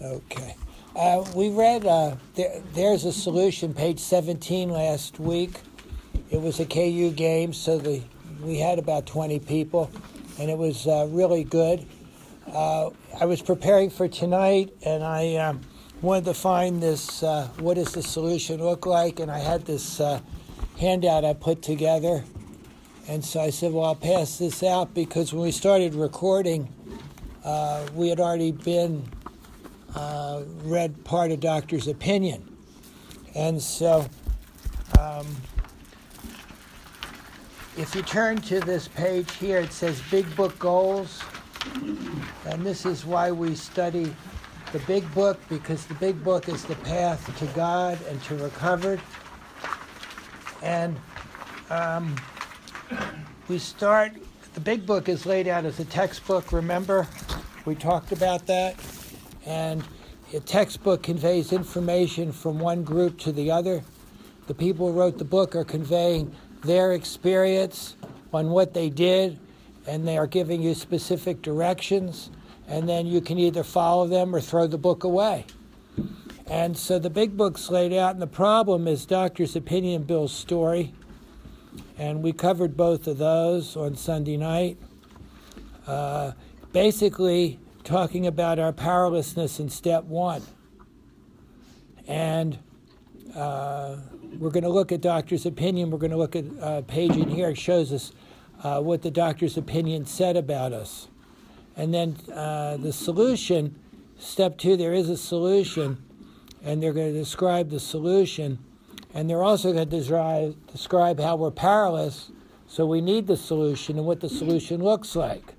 Okay. 0.00 0.54
Uh, 0.94 1.24
we 1.34 1.50
read 1.50 1.84
uh, 1.84 2.14
there, 2.36 2.62
There's 2.72 3.04
a 3.04 3.12
Solution, 3.12 3.74
page 3.74 3.98
17 3.98 4.70
last 4.70 5.18
week. 5.18 5.60
It 6.30 6.40
was 6.40 6.60
a 6.60 6.66
KU 6.66 7.10
game, 7.10 7.52
so 7.52 7.78
the, 7.78 8.02
we 8.40 8.58
had 8.58 8.78
about 8.78 9.06
20 9.06 9.40
people, 9.40 9.90
and 10.38 10.50
it 10.50 10.56
was 10.56 10.86
uh, 10.86 11.08
really 11.10 11.42
good. 11.42 11.84
Uh, 12.46 12.90
I 13.20 13.24
was 13.24 13.42
preparing 13.42 13.90
for 13.90 14.06
tonight, 14.06 14.72
and 14.84 15.02
I 15.02 15.34
um, 15.34 15.62
wanted 16.00 16.26
to 16.26 16.34
find 16.34 16.80
this 16.80 17.24
uh, 17.24 17.48
what 17.58 17.74
does 17.74 17.92
the 17.92 18.02
solution 18.02 18.62
look 18.62 18.86
like, 18.86 19.18
and 19.18 19.32
I 19.32 19.40
had 19.40 19.66
this 19.66 19.98
uh, 19.98 20.20
handout 20.78 21.24
I 21.24 21.32
put 21.32 21.60
together. 21.60 22.22
And 23.08 23.24
so 23.24 23.40
I 23.40 23.50
said, 23.50 23.72
well, 23.72 23.86
I'll 23.86 23.94
pass 23.96 24.38
this 24.38 24.62
out 24.62 24.94
because 24.94 25.32
when 25.32 25.42
we 25.42 25.50
started 25.50 25.94
recording, 25.94 26.72
we 27.94 28.10
had 28.10 28.20
already 28.20 28.52
been 28.52 29.08
uh, 29.94 30.42
read 30.62 31.04
part 31.04 31.30
of 31.30 31.40
doctor's 31.40 31.88
opinion. 31.88 32.56
And 33.34 33.60
so, 33.60 34.06
um, 34.98 35.26
if 37.76 37.94
you 37.94 38.02
turn 38.02 38.38
to 38.42 38.60
this 38.60 38.88
page 38.88 39.32
here, 39.36 39.58
it 39.58 39.72
says 39.72 40.02
Big 40.10 40.34
Book 40.36 40.58
Goals. 40.58 41.22
And 42.46 42.64
this 42.64 42.84
is 42.86 43.04
why 43.04 43.30
we 43.30 43.54
study 43.54 44.14
the 44.72 44.78
Big 44.80 45.12
Book, 45.14 45.40
because 45.48 45.86
the 45.86 45.94
Big 45.94 46.22
Book 46.22 46.48
is 46.48 46.64
the 46.64 46.74
path 46.76 47.36
to 47.38 47.46
God 47.54 47.98
and 48.08 48.22
to 48.24 48.36
recovered. 48.36 49.00
And 50.62 50.96
um, 51.70 52.16
we 53.48 53.58
start, 53.58 54.12
the 54.54 54.60
Big 54.60 54.84
Book 54.84 55.08
is 55.08 55.24
laid 55.24 55.46
out 55.46 55.64
as 55.64 55.78
a 55.78 55.84
textbook, 55.84 56.52
remember? 56.52 57.06
We 57.64 57.74
talked 57.74 58.12
about 58.12 58.46
that 58.46 58.74
and 59.46 59.82
a 60.34 60.40
textbook 60.40 61.02
conveys 61.02 61.52
information 61.52 62.32
from 62.32 62.58
one 62.58 62.84
group 62.84 63.18
to 63.20 63.32
the 63.32 63.50
other. 63.50 63.82
The 64.46 64.54
people 64.54 64.92
who 64.92 64.98
wrote 64.98 65.18
the 65.18 65.24
book 65.24 65.56
are 65.56 65.64
conveying 65.64 66.34
their 66.64 66.92
experience 66.92 67.96
on 68.32 68.50
what 68.50 68.74
they 68.74 68.90
did, 68.90 69.38
and 69.86 70.06
they 70.06 70.18
are 70.18 70.26
giving 70.26 70.62
you 70.62 70.74
specific 70.74 71.42
directions, 71.42 72.30
and 72.66 72.88
then 72.88 73.06
you 73.06 73.20
can 73.20 73.38
either 73.38 73.62
follow 73.62 74.06
them 74.06 74.34
or 74.34 74.40
throw 74.40 74.66
the 74.66 74.78
book 74.78 75.04
away. 75.04 75.46
And 76.46 76.76
so 76.76 76.98
the 76.98 77.10
big 77.10 77.36
book's 77.36 77.70
laid 77.70 77.92
out, 77.92 78.12
and 78.12 78.22
the 78.22 78.26
problem 78.26 78.88
is 78.88 79.04
Doctor's 79.04 79.54
Opinion 79.54 80.04
Bill's 80.04 80.32
story. 80.32 80.94
And 81.98 82.22
we 82.22 82.32
covered 82.32 82.76
both 82.76 83.06
of 83.06 83.18
those 83.18 83.76
on 83.76 83.96
Sunday 83.96 84.36
night. 84.36 84.78
Uh, 85.86 86.32
basically, 86.72 87.58
talking 87.88 88.26
about 88.26 88.58
our 88.58 88.70
powerlessness 88.70 89.58
in 89.58 89.70
step 89.70 90.04
one. 90.04 90.42
And 92.06 92.58
uh, 93.34 93.96
we're 94.38 94.50
going 94.50 94.64
to 94.64 94.68
look 94.68 94.92
at 94.92 95.00
doctor's 95.00 95.46
opinion. 95.46 95.90
We're 95.90 95.98
going 95.98 96.10
to 96.10 96.18
look 96.18 96.36
at 96.36 96.44
a 96.60 96.82
page 96.82 97.16
in 97.16 97.30
here. 97.30 97.48
It 97.48 97.56
shows 97.56 97.90
us 97.90 98.12
uh, 98.62 98.82
what 98.82 99.00
the 99.00 99.10
doctor's 99.10 99.56
opinion 99.56 100.04
said 100.04 100.36
about 100.36 100.74
us. 100.74 101.08
And 101.76 101.94
then 101.94 102.16
uh, 102.30 102.76
the 102.76 102.92
solution, 102.92 103.78
step 104.18 104.58
two, 104.58 104.76
there 104.76 104.92
is 104.92 105.08
a 105.08 105.16
solution, 105.16 105.96
and 106.62 106.82
they're 106.82 106.92
going 106.92 107.14
to 107.14 107.18
describe 107.18 107.70
the 107.70 107.80
solution. 107.80 108.58
And 109.14 109.30
they're 109.30 109.42
also 109.42 109.72
going 109.72 109.88
to 109.88 109.96
describe, 109.96 110.56
describe 110.70 111.20
how 111.20 111.36
we're 111.36 111.50
powerless, 111.50 112.30
so 112.66 112.84
we 112.84 113.00
need 113.00 113.26
the 113.28 113.36
solution 113.38 113.96
and 113.96 114.06
what 114.06 114.20
the 114.20 114.28
solution 114.28 114.82
looks 114.82 115.16
like. 115.16 115.54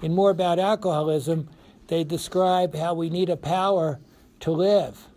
In 0.00 0.14
More 0.14 0.30
About 0.30 0.58
Alcoholism, 0.58 1.48
they 1.88 2.04
describe 2.04 2.74
how 2.74 2.94
we 2.94 3.10
need 3.10 3.28
a 3.28 3.36
power 3.36 3.98
to 4.40 4.50
live. 4.52 5.08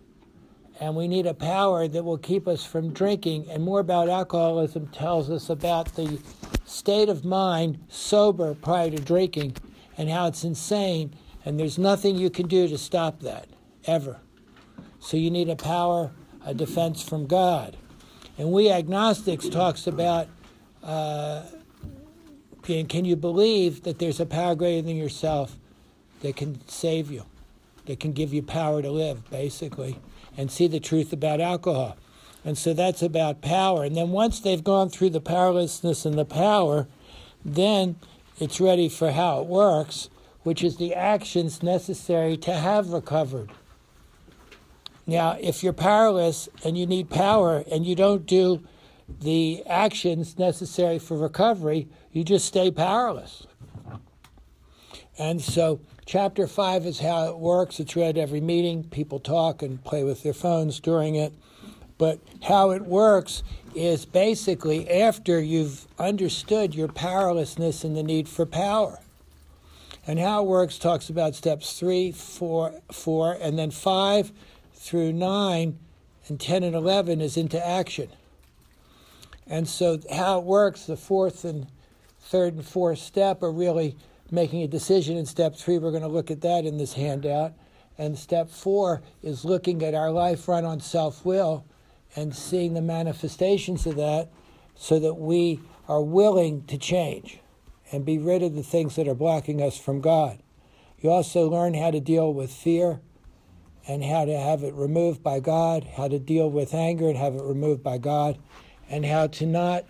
And 0.79 0.95
we 0.95 1.07
need 1.07 1.27
a 1.27 1.33
power 1.35 1.87
that 1.87 2.03
will 2.03 2.17
keep 2.17 2.47
us 2.47 2.65
from 2.65 2.91
drinking. 2.91 3.47
And 3.49 3.63
More 3.63 3.79
About 3.79 4.09
Alcoholism 4.09 4.87
tells 4.87 5.29
us 5.29 5.49
about 5.49 5.93
the 5.95 6.19
state 6.65 7.09
of 7.09 7.23
mind 7.23 7.77
sober 7.89 8.55
prior 8.55 8.89
to 8.89 8.97
drinking 8.97 9.57
and 9.97 10.09
how 10.09 10.27
it's 10.27 10.43
insane. 10.43 11.13
And 11.45 11.59
there's 11.59 11.77
nothing 11.77 12.15
you 12.15 12.31
can 12.31 12.47
do 12.47 12.67
to 12.67 12.77
stop 12.77 13.19
that, 13.21 13.47
ever. 13.85 14.19
So 14.99 15.17
you 15.17 15.29
need 15.29 15.49
a 15.49 15.55
power, 15.55 16.11
a 16.43 16.53
defense 16.55 17.03
from 17.03 17.27
God. 17.27 17.77
And 18.37 18.51
we 18.51 18.71
agnostics 18.71 19.47
talks 19.49 19.85
about 19.85 20.27
uh, 20.81 21.43
can, 22.63 22.85
can 22.85 23.05
you 23.05 23.15
believe 23.15 23.83
that 23.83 23.99
there's 23.99 24.19
a 24.19 24.25
power 24.25 24.55
greater 24.55 24.81
than 24.81 24.95
yourself 24.95 25.57
that 26.21 26.35
can 26.35 26.67
save 26.67 27.09
you, 27.09 27.25
that 27.85 27.99
can 27.99 28.13
give 28.13 28.33
you 28.33 28.43
power 28.43 28.81
to 28.81 28.91
live, 28.91 29.29
basically, 29.29 29.99
and 30.37 30.51
see 30.51 30.67
the 30.67 30.79
truth 30.79 31.11
about 31.11 31.41
alcohol? 31.41 31.97
And 32.43 32.57
so 32.57 32.73
that's 32.73 33.01
about 33.01 33.41
power. 33.41 33.83
And 33.83 33.95
then 33.95 34.09
once 34.09 34.39
they've 34.39 34.63
gone 34.63 34.89
through 34.89 35.11
the 35.11 35.21
powerlessness 35.21 36.05
and 36.05 36.17
the 36.17 36.25
power, 36.25 36.87
then 37.45 37.97
it's 38.39 38.59
ready 38.59 38.89
for 38.89 39.11
how 39.11 39.41
it 39.41 39.47
works, 39.47 40.09
which 40.43 40.63
is 40.63 40.77
the 40.77 40.95
actions 40.95 41.61
necessary 41.61 42.37
to 42.37 42.53
have 42.53 42.89
recovered. 42.89 43.51
Now, 45.05 45.37
if 45.39 45.63
you're 45.63 45.73
powerless 45.73 46.49
and 46.63 46.77
you 46.77 46.85
need 46.85 47.09
power 47.09 47.63
and 47.71 47.85
you 47.85 47.95
don't 47.95 48.25
do 48.25 48.63
the 49.19 49.63
actions 49.67 50.39
necessary 50.39 50.99
for 50.99 51.17
recovery, 51.17 51.87
you 52.11 52.23
just 52.23 52.45
stay 52.45 52.71
powerless. 52.71 53.45
And 55.17 55.41
so, 55.41 55.81
chapter 56.05 56.47
five 56.47 56.85
is 56.85 56.99
how 56.99 57.27
it 57.29 57.37
works. 57.37 57.79
It's 57.79 57.95
read 57.95 58.17
every 58.17 58.41
meeting. 58.41 58.83
People 58.85 59.19
talk 59.19 59.61
and 59.61 59.83
play 59.83 60.03
with 60.03 60.23
their 60.23 60.33
phones 60.33 60.79
during 60.79 61.15
it. 61.15 61.33
But 61.97 62.19
how 62.41 62.71
it 62.71 62.83
works 62.83 63.43
is 63.75 64.05
basically 64.05 64.89
after 64.89 65.39
you've 65.39 65.87
understood 65.99 66.73
your 66.73 66.87
powerlessness 66.87 67.83
and 67.83 67.95
the 67.95 68.03
need 68.03 68.27
for 68.27 68.45
power. 68.45 68.99
And 70.07 70.17
how 70.17 70.41
it 70.41 70.47
works 70.47 70.79
talks 70.79 71.09
about 71.09 71.35
steps 71.35 71.77
three, 71.77 72.11
four, 72.11 72.73
four, 72.91 73.37
and 73.39 73.59
then 73.59 73.69
five 73.69 74.31
through 74.73 75.13
nine, 75.13 75.77
and 76.27 76.39
10 76.39 76.63
and 76.63 76.75
11 76.75 77.21
is 77.21 77.37
into 77.37 77.63
action. 77.63 78.09
And 79.47 79.67
so, 79.67 79.99
how 80.11 80.39
it 80.39 80.45
works, 80.45 80.85
the 80.85 80.97
fourth 80.97 81.43
and 81.43 81.67
third 82.19 82.53
and 82.53 82.65
fourth 82.65 82.99
step 82.99 83.43
are 83.43 83.51
really 83.51 83.97
making 84.29 84.61
a 84.63 84.67
decision. 84.67 85.17
In 85.17 85.25
step 85.25 85.55
three, 85.55 85.77
we're 85.77 85.91
going 85.91 86.03
to 86.03 86.07
look 86.07 86.31
at 86.31 86.41
that 86.41 86.65
in 86.65 86.77
this 86.77 86.93
handout. 86.93 87.53
And 87.97 88.17
step 88.17 88.49
four 88.49 89.01
is 89.21 89.43
looking 89.45 89.83
at 89.83 89.93
our 89.93 90.11
life 90.11 90.47
run 90.47 90.65
on 90.65 90.79
self 90.79 91.25
will 91.25 91.65
and 92.15 92.35
seeing 92.35 92.73
the 92.73 92.81
manifestations 92.81 93.85
of 93.85 93.95
that 93.97 94.29
so 94.75 94.99
that 94.99 95.15
we 95.15 95.59
are 95.87 96.01
willing 96.01 96.63
to 96.65 96.77
change 96.77 97.39
and 97.91 98.05
be 98.05 98.17
rid 98.17 98.41
of 98.41 98.55
the 98.55 98.63
things 98.63 98.95
that 98.95 99.07
are 99.07 99.15
blocking 99.15 99.61
us 99.61 99.77
from 99.77 100.01
God. 100.01 100.41
You 100.99 101.09
also 101.09 101.49
learn 101.49 101.73
how 101.73 101.91
to 101.91 101.99
deal 101.99 102.33
with 102.33 102.51
fear 102.51 103.01
and 103.87 104.03
how 104.03 104.25
to 104.25 104.37
have 104.37 104.63
it 104.63 104.73
removed 104.73 105.23
by 105.23 105.39
God, 105.39 105.83
how 105.97 106.07
to 106.07 106.19
deal 106.19 106.49
with 106.49 106.73
anger 106.73 107.09
and 107.09 107.17
have 107.17 107.35
it 107.35 107.41
removed 107.41 107.83
by 107.83 107.97
God, 107.97 108.37
and 108.91 109.05
how 109.05 109.25
to 109.25 109.45
not, 109.45 109.85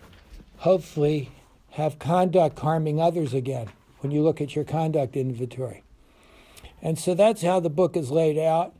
hopefully, 0.58 1.30
have 1.70 1.98
conduct 1.98 2.58
harming 2.60 3.00
others 3.00 3.34
again 3.34 3.68
when 3.98 4.12
you 4.12 4.22
look 4.22 4.40
at 4.40 4.54
your 4.54 4.64
conduct 4.64 5.16
inventory. 5.16 5.82
And 6.80 6.98
so 6.98 7.14
that's 7.14 7.42
how 7.42 7.60
the 7.60 7.70
book 7.70 7.96
is 7.96 8.10
laid 8.10 8.38
out. 8.38 8.74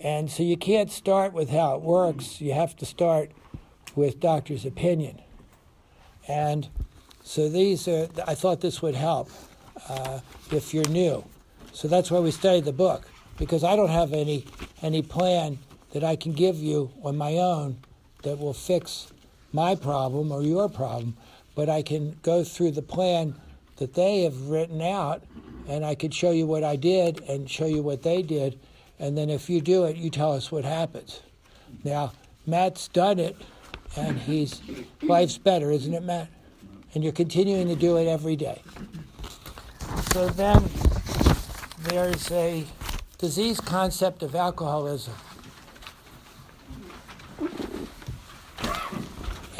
And 0.00 0.30
so 0.30 0.42
you 0.42 0.56
can't 0.56 0.90
start 0.90 1.32
with 1.32 1.50
how 1.50 1.76
it 1.76 1.82
works, 1.82 2.40
you 2.40 2.52
have 2.52 2.76
to 2.76 2.86
start 2.86 3.30
with 3.94 4.18
doctor's 4.18 4.64
opinion. 4.64 5.20
And 6.26 6.68
so 7.22 7.48
these 7.48 7.86
are, 7.86 8.08
I 8.26 8.34
thought 8.34 8.60
this 8.60 8.82
would 8.82 8.94
help 8.96 9.30
uh, 9.88 10.20
if 10.50 10.74
you're 10.74 10.88
new. 10.88 11.24
So 11.72 11.86
that's 11.88 12.10
why 12.10 12.18
we 12.18 12.30
studied 12.32 12.64
the 12.64 12.72
book, 12.72 13.08
because 13.38 13.62
I 13.62 13.76
don't 13.76 13.90
have 13.90 14.12
any, 14.12 14.44
any 14.82 15.02
plan 15.02 15.58
that 15.92 16.02
I 16.02 16.16
can 16.16 16.32
give 16.32 16.56
you 16.56 16.90
on 17.04 17.16
my 17.16 17.36
own 17.36 17.78
that 18.22 18.38
will 18.38 18.54
fix 18.54 19.12
my 19.52 19.74
problem 19.74 20.32
or 20.32 20.42
your 20.42 20.68
problem, 20.68 21.16
but 21.54 21.68
I 21.68 21.82
can 21.82 22.16
go 22.22 22.44
through 22.44 22.72
the 22.72 22.82
plan 22.82 23.34
that 23.76 23.94
they 23.94 24.22
have 24.22 24.48
written 24.48 24.80
out 24.80 25.22
and 25.68 25.84
I 25.84 25.94
could 25.94 26.14
show 26.14 26.30
you 26.30 26.46
what 26.46 26.64
I 26.64 26.76
did 26.76 27.20
and 27.28 27.48
show 27.48 27.66
you 27.66 27.82
what 27.82 28.02
they 28.02 28.22
did. 28.22 28.58
And 28.98 29.16
then 29.16 29.30
if 29.30 29.48
you 29.50 29.60
do 29.60 29.84
it, 29.84 29.96
you 29.96 30.10
tell 30.10 30.32
us 30.32 30.50
what 30.50 30.64
happens. 30.64 31.20
Now, 31.84 32.12
Matt's 32.46 32.88
done 32.88 33.18
it 33.18 33.36
and 33.96 34.18
he's 34.18 34.60
life's 35.02 35.38
better, 35.38 35.70
isn't 35.70 35.92
it, 35.92 36.02
Matt? 36.02 36.28
And 36.94 37.02
you're 37.02 37.12
continuing 37.12 37.68
to 37.68 37.76
do 37.76 37.96
it 37.96 38.06
every 38.06 38.36
day. 38.36 38.60
So 40.12 40.28
then 40.28 40.62
there's 41.80 42.30
a 42.30 42.64
disease 43.18 43.60
concept 43.60 44.22
of 44.22 44.34
alcoholism. 44.34 45.14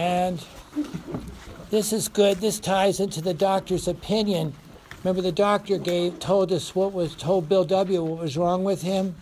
And 0.03 0.45
this 1.71 1.93
is 1.93 2.09
good. 2.09 2.39
This 2.39 2.59
ties 2.59 2.99
into 2.99 3.21
the 3.21 3.35
doctor's 3.35 3.87
opinion. 3.87 4.53
Remember, 5.05 5.23
the 5.23 5.31
doctor 5.31 5.79
gave 5.79 6.19
told 6.19 6.51
us 6.51 6.75
what 6.75 6.93
was 6.93 7.15
told 7.15 7.49
Bill 7.49 7.63
W. 7.63 8.03
what 8.03 8.19
was 8.19 8.37
wrong 8.37 8.65
with 8.65 8.83
him, 8.83 9.15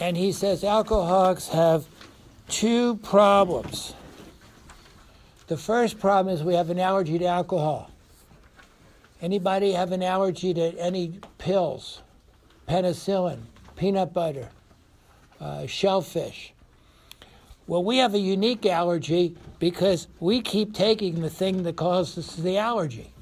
and 0.00 0.16
he 0.16 0.32
says 0.32 0.64
alcoholics 0.64 1.48
have 1.48 1.84
two 2.48 2.96
problems. 2.96 3.92
The 5.48 5.58
first 5.58 5.98
problem 5.98 6.34
is 6.34 6.42
we 6.42 6.54
have 6.54 6.70
an 6.70 6.78
allergy 6.78 7.18
to 7.18 7.26
alcohol. 7.26 7.90
Anybody 9.20 9.72
have 9.72 9.92
an 9.92 10.02
allergy 10.02 10.54
to 10.54 10.78
any 10.78 11.20
pills, 11.36 12.00
penicillin, 12.66 13.40
peanut 13.76 14.14
butter, 14.14 14.48
uh, 15.42 15.66
shellfish? 15.66 16.53
Well, 17.66 17.82
we 17.82 17.98
have 17.98 18.14
a 18.14 18.18
unique 18.18 18.66
allergy 18.66 19.36
because 19.58 20.06
we 20.20 20.42
keep 20.42 20.74
taking 20.74 21.22
the 21.22 21.30
thing 21.30 21.62
that 21.62 21.76
causes 21.76 22.36
the 22.36 22.58
allergy. 22.58 23.12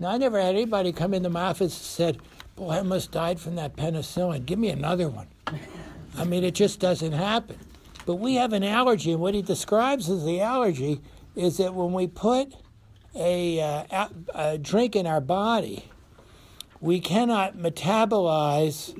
Now, 0.00 0.10
I 0.10 0.18
never 0.18 0.40
had 0.40 0.56
anybody 0.56 0.92
come 0.92 1.14
into 1.14 1.30
my 1.30 1.42
office 1.42 1.76
and 1.76 1.84
said, 1.84 2.18
Boy, 2.56 2.70
I 2.70 2.78
almost 2.78 3.12
died 3.12 3.38
from 3.38 3.54
that 3.56 3.76
penicillin. 3.76 4.44
Give 4.46 4.58
me 4.58 4.68
another 4.68 5.08
one. 5.08 5.28
I 6.16 6.24
mean, 6.24 6.42
it 6.42 6.54
just 6.54 6.80
doesn't 6.80 7.12
happen. 7.12 7.56
But 8.04 8.16
we 8.16 8.34
have 8.34 8.52
an 8.52 8.64
allergy, 8.64 9.12
and 9.12 9.20
what 9.20 9.34
he 9.34 9.42
describes 9.42 10.10
as 10.10 10.24
the 10.24 10.40
allergy 10.40 11.00
is 11.36 11.58
that 11.58 11.72
when 11.72 11.92
we 11.92 12.08
put 12.08 12.52
a, 13.14 13.60
uh, 13.60 14.08
a 14.34 14.58
drink 14.58 14.96
in 14.96 15.06
our 15.06 15.20
body, 15.20 15.84
we 16.80 16.98
cannot 16.98 17.56
metabolize 17.56 18.92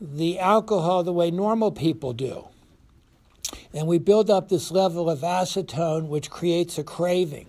the 0.00 0.38
alcohol 0.38 1.02
the 1.02 1.12
way 1.12 1.30
normal 1.30 1.70
people 1.70 2.14
do. 2.14 2.49
And 3.72 3.86
we 3.86 3.98
build 3.98 4.30
up 4.30 4.48
this 4.48 4.70
level 4.70 5.08
of 5.08 5.20
acetone, 5.20 6.08
which 6.08 6.30
creates 6.30 6.78
a 6.78 6.84
craving. 6.84 7.46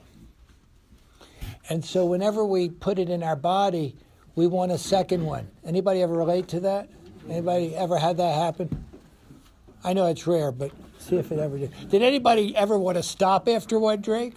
And 1.69 1.85
so 1.85 2.05
whenever 2.05 2.43
we 2.43 2.69
put 2.69 2.99
it 2.99 3.09
in 3.09 3.23
our 3.23 3.35
body, 3.35 3.95
we 4.35 4.47
want 4.47 4.71
a 4.71 4.77
second 4.77 5.25
one. 5.25 5.49
Anybody 5.65 6.01
ever 6.01 6.13
relate 6.13 6.47
to 6.49 6.59
that? 6.61 6.89
Anybody 7.29 7.75
ever 7.75 7.97
had 7.97 8.17
that 8.17 8.35
happen? 8.35 8.85
I 9.83 9.93
know 9.93 10.07
it's 10.07 10.25
rare, 10.27 10.51
but 10.51 10.71
see 10.99 11.17
if 11.17 11.31
it 11.31 11.39
ever 11.39 11.57
did. 11.57 11.71
Did 11.89 12.01
anybody 12.01 12.55
ever 12.55 12.77
want 12.77 12.97
to 12.97 13.03
stop 13.03 13.47
after 13.47 13.79
one 13.79 14.01
drink? 14.01 14.35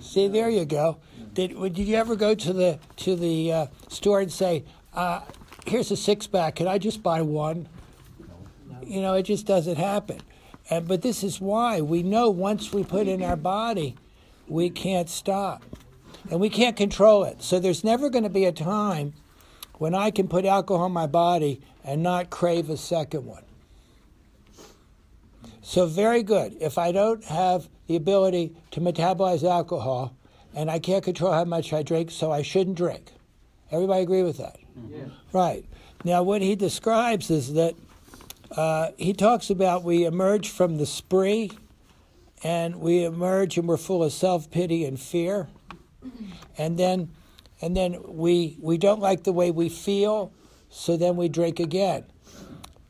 See, 0.00 0.28
there 0.28 0.48
you 0.48 0.64
go. 0.64 0.98
Did 1.34 1.58
Did 1.60 1.78
you 1.78 1.96
ever 1.96 2.16
go 2.16 2.34
to 2.34 2.52
the 2.52 2.78
to 2.96 3.16
the 3.16 3.52
uh, 3.52 3.66
store 3.88 4.20
and 4.20 4.32
say, 4.32 4.64
uh, 4.94 5.20
"Here's 5.66 5.90
a 5.90 5.96
six 5.96 6.26
pack. 6.26 6.56
Can 6.56 6.66
I 6.66 6.78
just 6.78 7.02
buy 7.02 7.22
one?" 7.22 7.68
You 8.84 9.02
know, 9.02 9.14
it 9.14 9.24
just 9.24 9.46
doesn't 9.46 9.76
happen. 9.76 10.20
And, 10.70 10.86
but 10.86 11.02
this 11.02 11.22
is 11.24 11.40
why 11.40 11.80
we 11.80 12.02
know 12.02 12.30
once 12.30 12.72
we 12.72 12.84
put 12.84 13.08
in 13.08 13.22
our 13.22 13.36
body, 13.36 13.96
we 14.46 14.70
can't 14.70 15.08
stop. 15.08 15.62
And 16.30 16.40
we 16.40 16.50
can't 16.50 16.76
control 16.76 17.24
it. 17.24 17.42
So 17.42 17.58
there's 17.58 17.84
never 17.84 18.10
going 18.10 18.24
to 18.24 18.30
be 18.30 18.44
a 18.44 18.52
time 18.52 19.14
when 19.78 19.94
I 19.94 20.10
can 20.10 20.28
put 20.28 20.44
alcohol 20.44 20.86
in 20.86 20.92
my 20.92 21.06
body 21.06 21.62
and 21.84 22.02
not 22.02 22.30
crave 22.30 22.68
a 22.68 22.76
second 22.76 23.24
one. 23.24 23.44
So, 25.62 25.84
very 25.86 26.22
good. 26.22 26.56
If 26.60 26.78
I 26.78 26.92
don't 26.92 27.22
have 27.24 27.68
the 27.88 27.96
ability 27.96 28.54
to 28.70 28.80
metabolize 28.80 29.44
alcohol 29.44 30.14
and 30.54 30.70
I 30.70 30.78
can't 30.78 31.04
control 31.04 31.32
how 31.32 31.44
much 31.44 31.72
I 31.72 31.82
drink, 31.82 32.10
so 32.10 32.32
I 32.32 32.42
shouldn't 32.42 32.76
drink. 32.76 33.12
Everybody 33.70 34.02
agree 34.02 34.22
with 34.22 34.38
that? 34.38 34.56
Yeah. 34.90 35.04
Right. 35.32 35.64
Now, 36.04 36.22
what 36.22 36.40
he 36.40 36.56
describes 36.56 37.30
is 37.30 37.52
that 37.54 37.74
uh, 38.50 38.90
he 38.96 39.12
talks 39.12 39.50
about 39.50 39.84
we 39.84 40.04
emerge 40.04 40.48
from 40.48 40.78
the 40.78 40.86
spree 40.86 41.50
and 42.42 42.76
we 42.76 43.04
emerge 43.04 43.58
and 43.58 43.68
we're 43.68 43.76
full 43.76 44.02
of 44.02 44.12
self 44.12 44.50
pity 44.50 44.84
and 44.84 44.98
fear. 44.98 45.48
And 46.56 46.78
then, 46.78 47.10
and 47.60 47.76
then 47.76 47.98
we, 48.06 48.56
we 48.60 48.78
don't 48.78 49.00
like 49.00 49.24
the 49.24 49.32
way 49.32 49.50
we 49.50 49.68
feel, 49.68 50.32
so 50.70 50.96
then 50.96 51.16
we 51.16 51.28
drink 51.28 51.60
again. 51.60 52.04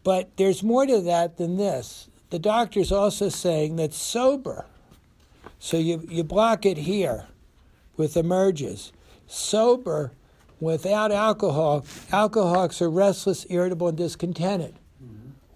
But 0.05 0.37
there's 0.37 0.63
more 0.63 0.87
to 0.87 1.01
that 1.01 1.37
than 1.37 1.57
this. 1.57 2.09
The 2.31 2.39
doctor's 2.39 2.93
also 2.93 3.31
saying 3.31 3.77
that 3.77 3.95
sober, 3.95 4.67
so 5.59 5.79
you, 5.79 6.07
you 6.09 6.23
block 6.23 6.67
it 6.67 6.79
here 6.79 7.27
with 7.97 8.17
emerges. 8.17 8.93
Sober, 9.27 10.13
without 10.61 11.11
alcohol, 11.11 11.85
alcoholics 12.13 12.81
are 12.83 12.91
restless, 12.91 13.47
irritable, 13.49 13.89
and 13.89 13.97
discontented. 13.97 14.75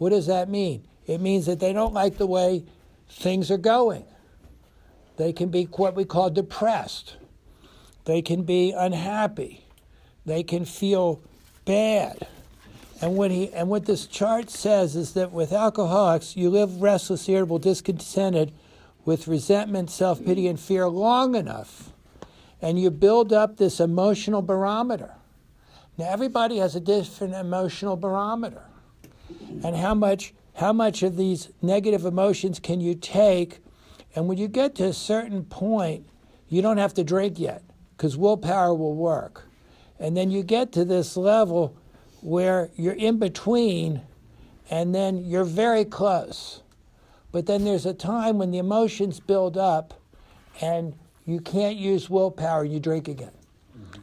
What 0.03 0.11
does 0.11 0.27
that 0.27 0.49
mean? 0.49 0.85
It 1.07 1.21
means 1.21 1.47
that 1.47 1.61
they 1.61 1.73
don't 1.73 1.95
like 1.95 2.19
the 2.19 2.27
way 2.27 2.65
things 3.09 3.53
are 3.53 3.57
going. 3.57 4.05
They 5.17 5.33
can 5.33 5.49
be 5.49 5.67
what 5.67 5.95
we 5.95 6.05
call 6.05 6.29
depressed. 6.29 7.15
They 8.05 8.21
can 8.21 8.43
be 8.43 8.73
unhappy. 8.73 9.65
They 10.27 10.43
can 10.43 10.65
feel 10.65 11.23
bad. 11.65 12.27
And 13.01 13.15
what 13.15 13.31
he 13.31 13.53
and 13.53 13.69
what 13.69 13.87
this 13.87 14.09
chart 14.09 14.51
says 14.51 14.97
is 14.97 15.13
that 15.13 15.31
with 15.31 15.53
alcoholics, 15.53 16.37
you 16.37 16.51
live 16.51 16.83
restless, 16.83 17.29
irritable, 17.29 17.61
discontented, 17.61 18.53
with 19.05 19.29
resentment, 19.29 19.89
self 19.89 20.25
pity, 20.25 20.49
and 20.49 20.59
fear 20.59 20.89
long 20.89 21.37
enough, 21.37 21.93
and 22.61 22.77
you 22.77 22.91
build 22.91 23.33
up 23.33 23.57
this 23.57 23.79
emotional 23.79 24.43
barometer. 24.43 25.15
Now 25.97 26.11
everybody 26.11 26.57
has 26.57 26.75
a 26.75 26.81
different 26.81 27.35
emotional 27.35 27.95
barometer, 27.95 28.65
and 29.65 29.77
how 29.77 29.95
much 29.95 30.35
how 30.55 30.73
much 30.73 31.03
of 31.03 31.17
these 31.17 31.49
negative 31.63 32.05
emotions 32.05 32.59
can 32.59 32.81
you 32.81 32.95
take? 32.95 33.61
And 34.15 34.29
when 34.29 34.37
you 34.37 34.49
get 34.49 34.75
to 34.77 34.85
a 34.85 34.93
certain 34.93 35.45
point, 35.45 36.07
you 36.49 36.61
don't 36.61 36.77
have 36.77 36.95
to 36.95 37.05
drink 37.05 37.39
yet 37.39 37.63
because 37.97 38.17
willpower 38.17 38.75
will 38.75 38.95
work. 38.95 39.49
And 39.99 40.17
then 40.17 40.31
you 40.31 40.43
get 40.43 40.73
to 40.73 40.85
this 40.85 41.17
level 41.17 41.77
where 42.21 42.71
you're 42.77 42.93
in 42.93 43.19
between 43.19 44.03
and 44.71 44.95
then 44.95 45.25
you're 45.25 45.45
very 45.45 45.85
close. 45.85 46.63
But 47.31 47.47
then 47.47 47.65
there's 47.65 47.87
a 47.87 47.95
time 47.95 48.39
when 48.39 48.51
the 48.51 48.59
emotions 48.59 49.21
build 49.21 49.57
up 49.57 49.95
and 50.61 50.95
you 51.25 51.41
can't 51.41 51.77
use 51.77 52.11
willpower 52.11 52.63
and 52.63 52.73
you 52.73 52.81
drink 52.81 53.09
again. 53.09 53.33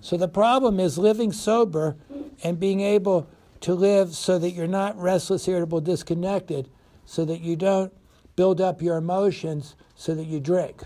So 0.02 0.18
the 0.18 0.28
problem 0.28 0.80
is 0.80 0.98
living 0.98 1.32
sober 1.32 1.96
and 2.44 2.60
being 2.60 2.82
able 2.82 3.30
to 3.62 3.74
live 3.74 4.16
so 4.16 4.40
that 4.40 4.52
you're 4.52 4.68
not 4.68 5.00
restless, 5.00 5.48
irritable, 5.48 5.82
disconnected, 5.82 6.70
so 7.06 7.26
that 7.26 7.42
you 7.42 7.56
don't 7.56 7.94
build 8.36 8.62
up 8.62 8.82
your 8.82 8.98
emotions 8.98 9.76
so 9.96 10.16
that 10.16 10.26
you 10.26 10.40
drink. 10.40 10.82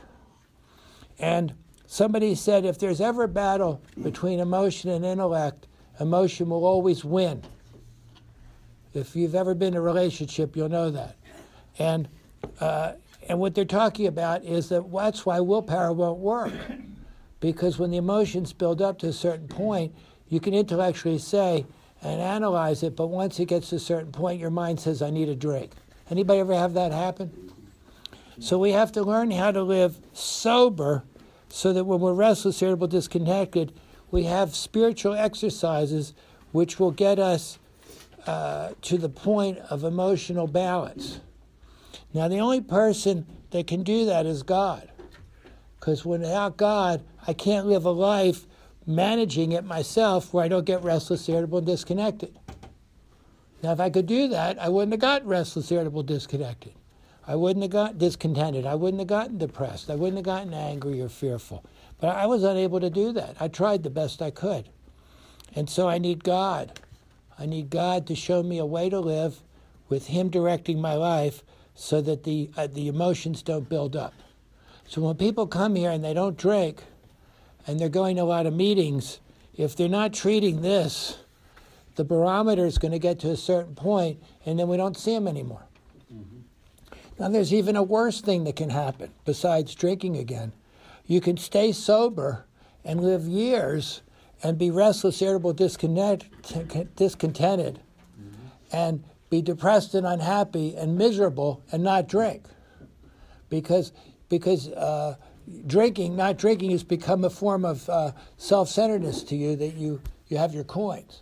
And 1.20 1.54
somebody 1.86 2.34
said 2.36 2.66
if 2.66 2.80
there's 2.80 3.00
ever 3.00 3.24
a 3.24 3.28
battle 3.28 3.81
between 4.02 4.40
emotion 4.40 4.90
and 4.90 5.06
intellect, 5.06 5.68
emotion 6.00 6.50
will 6.50 6.66
always 6.66 7.06
win. 7.06 7.44
If 8.94 9.16
you've 9.16 9.36
ever 9.36 9.54
been 9.54 9.70
in 9.70 9.78
a 9.78 9.81
relationship, 9.81 10.56
you'll 10.56 10.70
know 10.70 10.90
that. 10.92 11.16
And, 11.77 12.08
uh, 12.60 12.94
and 13.27 13.39
what 13.39 13.56
they're 13.56 13.65
talking 13.65 14.08
about 14.08 14.44
is 14.44 14.70
that 14.70 14.92
that's 14.92 15.25
why 15.25 15.39
willpower 15.39 15.94
won't 15.94 16.20
work. 16.20 16.53
Because 17.39 17.77
when 17.77 17.92
the 17.92 17.98
emotions 17.98 18.53
build 18.53 18.82
up 18.82 19.00
to 19.00 19.08
a 19.08 19.13
certain 19.13 19.48
point, 19.48 19.94
you 20.30 20.39
can 20.39 20.53
intellectually 20.53 21.20
say 21.20 21.65
and 22.03 22.22
analyze 22.22 22.83
it, 22.83 22.95
but 22.95 23.07
once 23.07 23.39
it 23.39 23.45
gets 23.45 23.69
to 23.69 23.77
a 23.77 23.79
certain 23.79 24.12
point, 24.12 24.39
your 24.39 24.50
mind 24.50 24.79
says, 24.79 25.01
I 25.01 25.10
need 25.10 25.29
a 25.29 25.36
drink. 25.36 25.72
Anybody 26.10 26.39
ever 26.39 26.53
have 26.53 26.74
that 26.74 26.91
happen? 26.91 27.51
So 28.39 28.57
we 28.57 28.72
have 28.72 28.91
to 28.93 29.03
learn 29.03 29.31
how 29.31 29.51
to 29.51 29.63
live 29.63 29.98
sober 30.12 31.03
so 31.50 31.72
that 31.72 31.86
when 31.86 32.00
we're 32.00 32.13
restless, 32.13 32.62
irritable, 32.62 32.88
disconnected, 32.88 33.74
we 34.12 34.24
have 34.24 34.55
spiritual 34.55 35.13
exercises 35.13 36.13
which 36.51 36.79
will 36.79 36.91
get 36.91 37.19
us 37.19 37.57
uh, 38.27 38.72
to 38.81 38.98
the 38.98 39.10
point 39.10 39.60
of 39.69 39.83
emotional 39.83 40.48
balance. 40.48 41.19
Now, 42.13 42.27
the 42.27 42.39
only 42.39 42.62
person 42.62 43.25
that 43.51 43.67
can 43.67 43.83
do 43.83 44.05
that 44.05 44.25
is 44.25 44.43
God. 44.43 44.89
Because 45.79 46.05
without 46.05 46.57
God, 46.57 47.03
I 47.27 47.33
can't 47.33 47.67
live 47.67 47.86
a 47.86 47.91
life 47.91 48.45
managing 48.86 49.52
it 49.52 49.63
myself 49.63 50.34
where 50.34 50.46
I 50.46 50.48
don't 50.48 50.66
get 50.66 50.84
restless, 50.84 51.28
irritable, 51.30 51.60
and 51.60 51.68
disconnected. 51.68 52.38
Now, 53.62 53.72
if 53.72 53.80
I 53.80 53.90
could 53.90 54.08
do 54.08 54.28
that, 54.28 54.60
I 54.60 54.70
wouldn't 54.70 54.92
have 54.92 55.00
got 55.00 55.25
restless, 55.25 55.72
irritable, 55.72 56.04
disconnected. 56.04 56.74
I 57.25 57.36
wouldn't 57.36 57.63
have 57.63 57.72
gotten 57.72 57.98
discontented. 57.98 58.66
I 58.66 58.75
wouldn't 58.75 59.00
have 59.00 59.08
gotten 59.08 59.38
depressed. 59.38 59.90
I 59.90 59.96
wouldn't 59.96 60.18
have 60.18 60.25
gotten 60.25 60.54
angry 60.54 61.00
or 61.00 61.08
fearful. 61.08 61.63
But 62.00 62.18
I 62.18 62.25
was 62.25 62.44
unable 62.44 62.82
to 62.82 62.90
do 62.90 63.13
that. 63.13 63.38
I 63.40 63.48
tried 63.48 63.84
the 63.84 63.90
best 63.90 64.22
I 64.22 64.32
could. 64.32 64.68
And 65.56 65.70
so 65.70 65.88
I 65.88 66.00
need 66.00 66.24
God. 66.24 66.82
I 67.40 67.46
need 67.46 67.70
God 67.70 68.06
to 68.08 68.16
show 68.16 68.44
me 68.44 68.58
a 68.58 68.66
way 68.66 68.90
to 68.90 69.00
live 69.00 69.42
with 69.88 70.08
Him 70.08 70.30
directing 70.30 70.82
my 70.82 70.96
life 70.96 71.44
so 71.75 72.02
that 72.02 72.24
the, 72.24 72.50
uh, 72.58 72.68
the 72.68 72.90
emotions 72.90 73.42
don't 73.42 73.70
build 73.70 73.96
up. 73.96 74.13
So 74.88 75.02
when 75.02 75.16
people 75.16 75.48
come 75.48 75.75
here 75.75 75.92
and 75.92 76.04
they 76.04 76.13
don't 76.13 76.38
drink 76.38 76.84
and 77.65 77.79
they're 77.79 77.89
going 77.89 78.17
to 78.17 78.22
a 78.22 78.24
lot 78.24 78.46
of 78.46 78.53
meetings, 78.53 79.20
if 79.55 79.75
they're 79.75 79.88
not 79.89 80.13
treating 80.13 80.62
this, 80.62 81.17
the 81.96 82.03
barometer 82.03 82.65
is 82.65 82.77
going 82.77 82.91
to 82.91 83.00
get 83.00 83.20
to 83.20 83.29
a 83.29 83.38
certain 83.38 83.75
point 83.75 84.22
and 84.46 84.60
then 84.60 84.67
we 84.67 84.77
don't 84.77 84.98
see 84.98 85.13
them 85.13 85.27
anymore. 85.27 85.63
Now, 87.20 87.29
there's 87.29 87.53
even 87.53 87.75
a 87.75 87.84
worse 87.84 88.22
thing 88.22 88.43
that 88.46 88.55
can 88.55 88.72
happen 88.72 89.12
besides 89.24 89.75
drinking 89.75 90.17
again 90.17 90.51
you 91.05 91.22
can 91.22 91.38
stay 91.38 91.72
sober 91.72 92.46
and 92.84 93.01
live 93.01 93.24
years 93.24 94.01
and 94.41 94.58
be 94.58 94.72
restless, 94.72 95.22
irritable, 95.22 95.53
discontent, 95.53 96.25
discontented, 96.96 97.79
mm-hmm. 98.20 98.75
and 98.75 99.03
be 99.29 99.41
depressed 99.41 99.96
and 99.96 100.05
unhappy 100.05 100.75
and 100.75 100.98
miserable 100.98 101.62
and 101.72 101.84
not 101.84 102.08
drink 102.08 102.46
because 103.50 103.91
because 104.29 104.70
uh, 104.70 105.15
drinking 105.67 106.15
not 106.15 106.38
drinking 106.38 106.71
has 106.71 106.83
become 106.83 107.23
a 107.23 107.29
form 107.29 107.65
of 107.65 107.89
uh, 107.89 108.12
self-centeredness 108.38 109.23
to 109.23 109.35
you 109.35 109.55
that 109.55 109.75
you 109.75 110.01
you 110.27 110.38
have 110.38 110.53
your 110.53 110.63
coins 110.63 111.21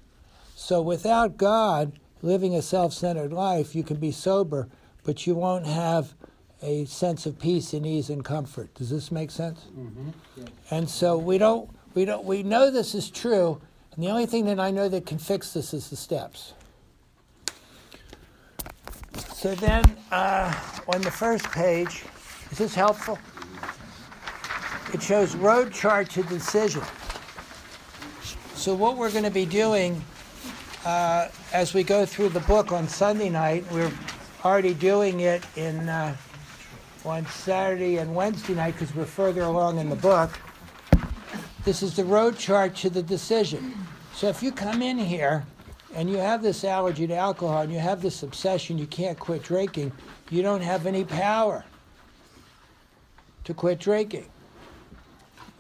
so 0.56 0.82
without 0.82 1.38
god 1.38 2.00
living 2.22 2.56
a 2.56 2.62
self-centered 2.62 3.34
life 3.34 3.74
you 3.76 3.84
can 3.84 3.98
be 3.98 4.12
sober 4.12 4.68
but 5.04 5.26
you 5.26 5.34
won't 5.34 5.66
have 5.66 6.14
a 6.62 6.86
sense 6.86 7.26
of 7.26 7.40
peace 7.40 7.74
and 7.74 7.86
ease 7.86 8.10
and 8.10 8.24
comfort 8.24 8.74
does 8.76 8.90
this 8.90 9.12
make 9.12 9.32
sense 9.32 9.66
Mm-hmm. 9.78 10.10
Yeah. 10.38 10.46
and 10.70 10.90
so 10.90 11.18
we 11.18 11.38
don't 11.38 11.70
we 11.96 12.06
don't 12.06 12.24
we 12.24 12.44
know 12.44 12.70
this 12.70 12.94
is 12.94 13.10
true 13.10 13.60
and 13.96 14.04
the 14.04 14.10
only 14.10 14.28
thing 14.28 14.46
that 14.46 14.60
i 14.60 14.70
know 14.72 14.88
that 14.88 15.06
can 15.08 15.18
fix 15.18 15.52
this 15.54 15.74
is 15.74 15.90
the 15.90 15.96
steps 15.96 16.54
so 19.34 19.56
then, 19.56 19.84
uh, 20.12 20.54
on 20.94 21.02
the 21.02 21.10
first 21.10 21.46
page, 21.52 22.04
is 22.52 22.60
this 22.60 22.76
helpful? 22.76 23.18
It 24.94 25.02
shows 25.02 25.36
road 25.36 25.72
chart 25.72 26.10
to 26.12 26.24
decision. 26.24 26.84
So 28.56 28.76
what 28.76 28.98
we're 28.98 29.12
going 29.12 29.24
to 29.24 29.32
be 29.32 29.46
doing 29.46 30.04
uh, 30.86 31.30
as 31.54 31.74
we 31.74 31.84
go 31.84 32.06
through 32.06 32.30
the 32.30 32.42
book 32.42 32.74
on 32.74 32.90
Sunday 32.90 33.30
night, 33.30 33.64
we're 33.72 33.92
already 34.44 34.74
doing 34.74 35.22
it 35.22 35.46
in 35.56 35.88
uh, 35.88 36.16
on 37.06 37.26
Saturday 37.28 37.98
and 37.98 38.14
Wednesday 38.14 38.54
night 38.54 38.74
because 38.74 38.94
we're 38.94 39.06
further 39.06 39.44
along 39.44 39.80
in 39.80 39.90
the 39.90 39.96
book. 39.96 40.38
This 41.64 41.82
is 41.82 41.96
the 41.96 42.04
road 42.04 42.38
chart 42.38 42.76
to 42.78 42.90
the 42.90 43.02
decision. 43.02 43.74
So 44.14 44.28
if 44.28 44.44
you 44.44 44.52
come 44.52 44.82
in 44.82 44.98
here 44.98 45.46
and 45.96 46.10
you 46.10 46.18
have 46.18 46.42
this 46.42 46.64
allergy 46.64 47.08
to 47.08 47.16
alcohol 47.16 47.62
and 47.62 47.72
you 47.72 47.80
have 47.80 48.02
this 48.02 48.24
obsession 48.24 48.78
you 48.78 48.88
can't 48.88 49.18
quit 49.18 49.42
drinking, 49.42 49.94
you 50.30 50.42
don't 50.42 50.62
have 50.62 50.86
any 50.86 51.06
power 51.06 51.64
to 53.46 53.54
quit 53.54 53.80
drinking. 53.80 54.26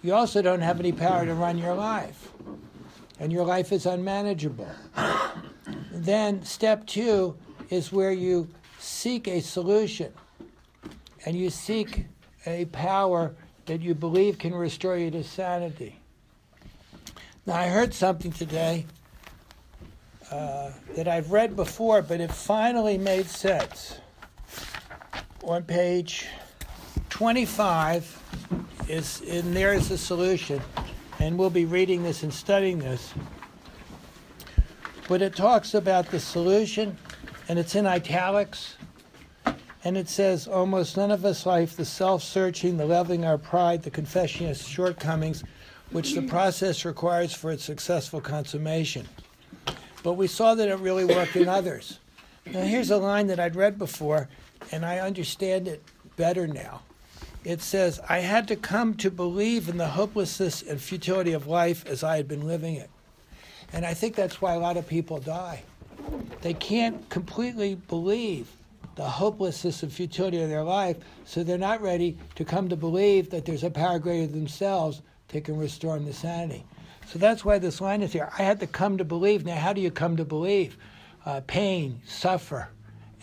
You 0.03 0.15
also 0.15 0.41
don't 0.41 0.61
have 0.61 0.79
any 0.79 0.91
power 0.91 1.25
to 1.25 1.33
run 1.35 1.59
your 1.59 1.75
life, 1.75 2.31
and 3.19 3.31
your 3.31 3.45
life 3.45 3.71
is 3.71 3.85
unmanageable. 3.85 4.69
then, 5.91 6.43
step 6.43 6.87
two 6.87 7.37
is 7.69 7.91
where 7.91 8.11
you 8.11 8.47
seek 8.79 9.27
a 9.27 9.41
solution 9.41 10.11
and 11.25 11.37
you 11.37 11.51
seek 11.51 12.05
a 12.47 12.65
power 12.65 13.35
that 13.67 13.81
you 13.81 13.93
believe 13.93 14.39
can 14.39 14.55
restore 14.55 14.97
you 14.97 15.11
to 15.11 15.23
sanity. 15.23 15.99
Now, 17.45 17.55
I 17.55 17.67
heard 17.67 17.93
something 17.93 18.31
today 18.31 18.87
uh, 20.31 20.71
that 20.95 21.07
I've 21.07 21.31
read 21.31 21.55
before, 21.55 22.01
but 22.01 22.19
it 22.19 22.31
finally 22.31 22.97
made 22.97 23.27
sense. 23.27 23.99
On 25.43 25.63
page 25.63 26.27
25 27.09 28.17
is 28.91 29.21
in 29.21 29.53
there 29.53 29.73
is 29.73 29.89
a 29.89 29.97
solution, 29.97 30.61
and 31.19 31.37
we'll 31.37 31.49
be 31.49 31.65
reading 31.65 32.03
this 32.03 32.23
and 32.23 32.33
studying 32.33 32.79
this. 32.79 33.13
But 35.07 35.21
it 35.21 35.35
talks 35.35 35.73
about 35.73 36.11
the 36.11 36.19
solution, 36.19 36.97
and 37.47 37.57
it's 37.57 37.75
in 37.75 37.87
italics, 37.87 38.75
and 39.83 39.97
it 39.97 40.09
says, 40.09 40.47
"Almost 40.47 40.97
none 40.97 41.11
of 41.11 41.23
us 41.25 41.45
like 41.45 41.69
the 41.69 41.85
self-searching, 41.85 42.77
the 42.77 42.85
leveling 42.85 43.25
our 43.25 43.37
pride, 43.37 43.83
the 43.83 43.91
confession 43.91 44.49
of 44.49 44.57
shortcomings, 44.57 45.43
which 45.91 46.13
the 46.13 46.21
process 46.21 46.83
requires 46.85 47.33
for 47.33 47.51
its 47.51 47.63
successful 47.63 48.21
consummation." 48.21 49.07
but 50.03 50.13
we 50.13 50.27
saw 50.27 50.55
that 50.55 50.67
it 50.67 50.79
really 50.79 51.05
worked 51.05 51.35
in 51.35 51.47
others. 51.47 51.99
Now, 52.45 52.61
here's 52.61 52.89
a 52.89 52.97
line 52.97 53.27
that 53.27 53.39
I'd 53.39 53.55
read 53.55 53.77
before, 53.77 54.29
and 54.71 54.85
I 54.85 54.99
understand 54.99 55.67
it 55.67 55.83
better 56.17 56.47
now. 56.47 56.81
It 57.43 57.61
says, 57.61 57.99
I 58.07 58.19
had 58.19 58.47
to 58.49 58.55
come 58.55 58.93
to 58.95 59.09
believe 59.09 59.67
in 59.67 59.77
the 59.77 59.87
hopelessness 59.87 60.61
and 60.61 60.79
futility 60.79 61.33
of 61.33 61.47
life 61.47 61.85
as 61.87 62.03
I 62.03 62.17
had 62.17 62.27
been 62.27 62.45
living 62.45 62.75
it. 62.75 62.89
And 63.73 63.85
I 63.85 63.93
think 63.93 64.15
that's 64.15 64.41
why 64.41 64.53
a 64.53 64.59
lot 64.59 64.77
of 64.77 64.87
people 64.87 65.19
die. 65.19 65.63
They 66.41 66.53
can't 66.53 67.09
completely 67.09 67.75
believe 67.75 68.51
the 68.95 69.03
hopelessness 69.03 69.83
and 69.83 69.91
futility 69.91 70.41
of 70.41 70.49
their 70.49 70.63
life, 70.63 70.97
so 71.25 71.43
they're 71.43 71.57
not 71.57 71.81
ready 71.81 72.17
to 72.35 72.43
come 72.43 72.69
to 72.69 72.75
believe 72.75 73.29
that 73.29 73.45
there's 73.45 73.63
a 73.63 73.69
power 73.69 73.99
greater 73.99 74.27
than 74.27 74.39
themselves 74.39 75.01
that 75.29 75.45
can 75.45 75.57
restore 75.57 75.95
them 75.95 76.05
to 76.05 76.13
sanity. 76.13 76.65
So 77.07 77.17
that's 77.17 77.43
why 77.43 77.57
this 77.57 77.81
line 77.81 78.01
is 78.01 78.13
here. 78.13 78.29
I 78.37 78.43
had 78.43 78.59
to 78.59 78.67
come 78.67 78.97
to 78.97 79.03
believe. 79.03 79.45
Now, 79.45 79.55
how 79.55 79.73
do 79.73 79.81
you 79.81 79.91
come 79.91 80.17
to 80.17 80.25
believe? 80.25 80.77
Uh, 81.25 81.41
pain, 81.47 82.01
suffer, 82.05 82.69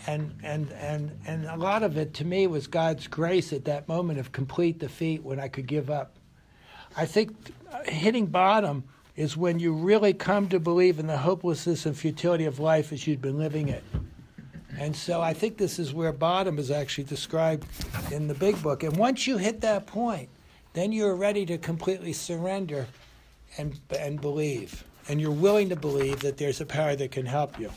and 0.07 0.33
and 0.43 0.71
and 0.71 1.19
and 1.25 1.45
a 1.45 1.57
lot 1.57 1.83
of 1.83 1.97
it 1.97 2.13
to 2.15 2.25
me 2.25 2.47
was 2.47 2.67
God's 2.67 3.07
grace 3.07 3.51
at 3.51 3.65
that 3.65 3.87
moment 3.87 4.19
of 4.19 4.31
complete 4.31 4.79
defeat 4.79 5.23
when 5.23 5.39
I 5.39 5.47
could 5.47 5.67
give 5.67 5.89
up. 5.89 6.17
I 6.95 7.05
think 7.05 7.35
uh, 7.71 7.83
hitting 7.85 8.27
bottom 8.27 8.83
is 9.15 9.35
when 9.35 9.59
you 9.59 9.73
really 9.73 10.13
come 10.13 10.47
to 10.49 10.59
believe 10.59 10.97
in 10.97 11.07
the 11.07 11.17
hopelessness 11.17 11.85
and 11.85 11.97
futility 11.97 12.45
of 12.45 12.59
life 12.59 12.93
as 12.93 13.05
you'd 13.05 13.21
been 13.21 13.37
living 13.37 13.67
it. 13.67 13.83
And 14.77 14.95
so 14.95 15.21
I 15.21 15.33
think 15.33 15.57
this 15.57 15.77
is 15.77 15.93
where 15.93 16.13
bottom 16.13 16.57
is 16.57 16.71
actually 16.71 17.03
described 17.03 17.67
in 18.11 18.29
the 18.29 18.33
big 18.33 18.61
book. 18.63 18.83
And 18.83 18.95
once 18.95 19.27
you 19.27 19.37
hit 19.37 19.59
that 19.61 19.87
point, 19.87 20.29
then 20.71 20.93
you're 20.93 21.15
ready 21.15 21.45
to 21.47 21.57
completely 21.57 22.13
surrender 22.13 22.87
and, 23.57 23.77
and 23.99 24.21
believe. 24.21 24.85
And 25.09 25.19
you're 25.19 25.31
willing 25.31 25.67
to 25.69 25.75
believe 25.75 26.21
that 26.21 26.37
there's 26.37 26.61
a 26.61 26.65
power 26.65 26.95
that 26.95 27.11
can 27.11 27.25
help 27.25 27.59
you. 27.59 27.71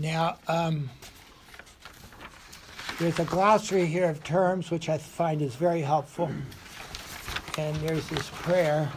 Now, 0.00 0.38
um, 0.48 0.88
there's 2.98 3.18
a 3.18 3.24
glossary 3.26 3.84
here 3.84 4.08
of 4.08 4.24
terms 4.24 4.70
which 4.70 4.88
I 4.88 4.96
find 4.96 5.42
is 5.42 5.54
very 5.56 5.82
helpful. 5.82 6.30
And 7.58 7.76
there's 7.76 8.08
this 8.08 8.30
prayer. 8.30 8.90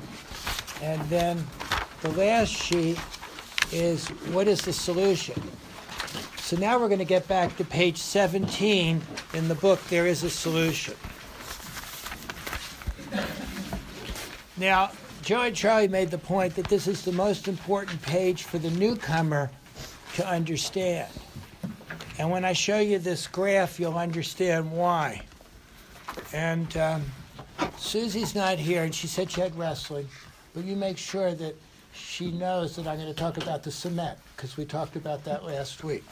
And 0.82 1.02
then 1.10 1.46
the 2.04 2.10
last 2.12 2.52
sheet 2.52 2.98
is 3.74 4.08
what 4.32 4.48
is 4.48 4.62
the 4.62 4.72
solution? 4.72 5.36
So 6.38 6.56
now 6.56 6.80
we're 6.80 6.88
going 6.88 7.00
to 7.00 7.06
get 7.06 7.28
back 7.28 7.58
to 7.58 7.66
page 7.66 7.98
17 7.98 9.02
in 9.34 9.48
the 9.50 9.56
book. 9.56 9.84
There 9.90 10.08
is 10.08 10.24
a 10.24 10.30
solution. 10.30 10.96
Now, 14.56 14.92
Joe 15.22 15.42
and 15.42 15.56
Charlie 15.56 15.90
made 15.90 16.12
the 16.12 16.18
point 16.18 16.56
that 16.56 16.70
this 16.70 16.88
is 16.88 17.04
the 17.04 17.12
most 17.12 17.50
important 17.50 18.02
page 18.04 18.44
for 18.44 18.58
the 18.58 18.72
newcomer 18.72 19.52
to 20.16 20.28
understand. 20.28 21.12
And 22.20 22.30
when 22.30 22.46
I 22.46 22.54
show 22.54 22.80
you 22.80 23.00
this 23.00 23.28
graph, 23.28 23.80
you'll 23.80 23.98
understand 23.98 24.72
why. 24.72 25.22
And 26.32 26.76
um, 26.78 27.04
Susie's 27.78 28.36
not 28.36 28.60
here, 28.60 28.84
and 28.84 28.94
she 28.94 29.08
said 29.08 29.32
she 29.32 29.42
had 29.42 29.56
wrestling, 29.58 30.08
but 30.54 30.64
you 30.64 30.76
make 30.76 30.98
sure 30.98 31.34
that 31.34 31.56
she 31.94 32.32
knows 32.32 32.76
that 32.76 32.88
I'm 32.88 32.98
going 32.98 33.08
to 33.08 33.14
talk 33.14 33.38
about 33.38 33.64
the 33.64 33.72
cement, 33.72 34.18
because 34.36 34.58
we 34.58 34.66
talked 34.66 34.96
about 34.96 35.24
that 35.24 35.44
last 35.44 35.84
week. 35.84 36.04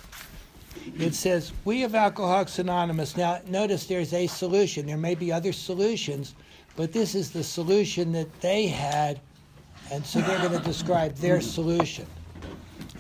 It 0.98 1.13
says, 1.13 1.51
We 1.65 1.84
of 1.84 1.96
Alcoholics 1.96 2.60
Anonymous. 2.60 3.17
Now, 3.17 3.39
notice 3.48 3.86
there's 3.86 4.13
a 4.13 4.25
solution. 4.27 4.86
There 4.86 4.98
may 4.98 5.15
be 5.15 5.31
other 5.31 5.51
solutions, 5.51 6.34
but 6.75 6.93
this 6.93 7.13
is 7.13 7.31
the 7.31 7.43
solution 7.43 8.12
that 8.13 8.41
they 8.41 8.67
had, 8.67 9.20
and 9.91 10.05
so 10.05 10.22
they're 10.22 10.39
going 10.39 10.58
to 10.58 10.65
describe 10.65 11.15
their 11.15 11.41
solution. 11.41 12.08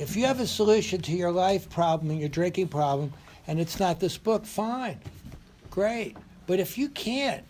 If 0.01 0.15
you 0.15 0.25
have 0.25 0.39
a 0.39 0.47
solution 0.47 0.99
to 1.03 1.11
your 1.11 1.31
life 1.31 1.69
problem 1.69 2.09
and 2.09 2.19
your 2.19 2.27
drinking 2.27 2.69
problem, 2.69 3.13
and 3.45 3.59
it's 3.59 3.79
not 3.79 3.99
this 3.99 4.17
book, 4.17 4.47
fine, 4.47 4.97
great. 5.69 6.17
But 6.47 6.59
if 6.59 6.75
you 6.75 6.89
can't, 6.89 7.43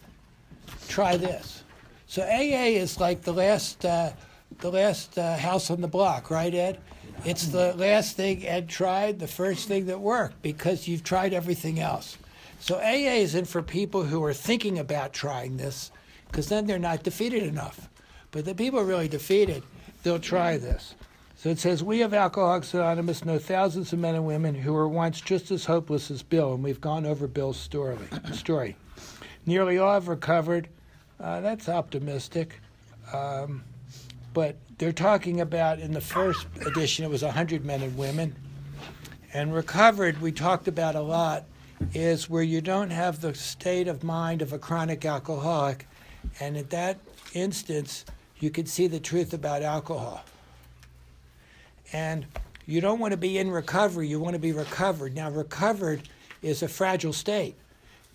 try 0.90 1.16
this. 1.16 1.64
So 2.08 2.24
AA 2.24 2.76
is 2.76 3.00
like 3.00 3.22
the 3.22 3.32
last, 3.32 3.86
uh, 3.86 4.12
the 4.60 4.70
last 4.70 5.18
uh, 5.18 5.38
house 5.38 5.72
on 5.72 5.80
the 5.80 5.88
block, 5.88 6.30
right, 6.30 6.54
Ed? 6.54 6.82
It's 7.24 7.48
the 7.48 7.74
last 7.76 8.18
thing 8.18 8.46
Ed 8.46 8.68
tried, 8.68 9.20
the 9.20 9.28
first 9.28 9.70
thing 9.70 9.86
that 9.86 10.02
worked, 10.02 10.42
because 10.42 10.90
you've 10.90 11.06
tried 11.06 11.34
everything 11.34 11.80
else. 11.80 12.18
So 12.60 12.76
AA 12.80 13.22
isn't 13.24 13.48
for 13.48 13.62
people 13.62 14.04
who 14.04 14.22
are 14.26 14.34
thinking 14.34 14.78
about 14.78 15.14
trying 15.14 15.56
this, 15.56 15.90
because 16.28 16.50
then 16.50 16.68
they're 16.68 16.80
not 16.80 17.04
defeated 17.04 17.44
enough. 17.44 17.88
But 18.32 18.44
the 18.44 18.56
people 18.56 18.84
really 18.84 19.08
defeated, 19.08 19.64
they'll 20.04 20.20
try 20.20 20.58
this. 20.58 20.96
So 21.42 21.50
it 21.50 21.58
says, 21.58 21.82
We 21.84 22.04
of 22.04 22.14
Alcoholics 22.14 22.72
Anonymous 22.76 23.26
know 23.26 23.40
thousands 23.40 23.92
of 23.92 23.98
men 23.98 24.14
and 24.14 24.28
women 24.28 24.54
who 24.54 24.74
were 24.74 24.88
once 24.88 25.20
just 25.20 25.50
as 25.50 25.66
hopeless 25.66 26.12
as 26.12 26.22
Bill, 26.22 26.54
and 26.54 26.64
we've 26.64 26.80
gone 26.80 27.04
over 27.04 27.28
Bill's 27.28 27.58
story. 27.58 27.98
story. 28.32 28.76
Nearly 29.48 29.80
all 29.80 29.96
have 29.96 30.08
recovered. 30.08 30.68
Uh, 31.20 31.42
that's 31.42 31.68
optimistic. 31.68 32.60
Um, 33.12 33.64
but 34.36 34.56
they're 34.78 34.92
talking 34.92 35.42
about 35.42 35.80
in 35.80 35.94
the 35.94 36.00
first 36.00 36.46
edition, 36.64 37.06
it 37.06 37.10
was 37.10 37.24
100 37.24 37.66
men 37.66 37.82
and 37.82 37.98
women. 37.98 38.36
And 39.34 39.52
recovered, 39.52 40.22
we 40.22 40.32
talked 40.32 40.68
about 40.68 40.94
a 40.94 41.02
lot, 41.02 41.46
is 41.96 42.30
where 42.30 42.44
you 42.44 42.62
don't 42.62 42.92
have 42.92 43.20
the 43.20 43.34
state 43.34 43.88
of 43.88 44.04
mind 44.04 44.44
of 44.44 44.54
a 44.54 44.60
chronic 44.60 45.06
alcoholic. 45.06 45.88
And 46.40 46.56
at 46.56 46.70
that 46.70 47.00
instance, 47.34 48.06
you 48.40 48.52
can 48.52 48.68
see 48.68 48.86
the 48.86 49.00
truth 49.00 49.34
about 49.34 49.64
alcohol. 49.64 50.24
And 51.94 52.26
You 52.66 52.80
don't 52.80 53.00
want 53.00 53.12
to 53.12 53.18
be 53.18 53.38
in 53.38 53.52
recovery, 53.52 54.08
you 54.08 54.20
want 54.20 54.34
to 54.34 54.40
be 54.40 54.52
recovered. 54.52 55.16
Now, 55.16 55.30
recovered 55.30 56.08
is 56.42 56.64
a 56.64 56.68
fragile 56.68 57.14
state. 57.14 57.56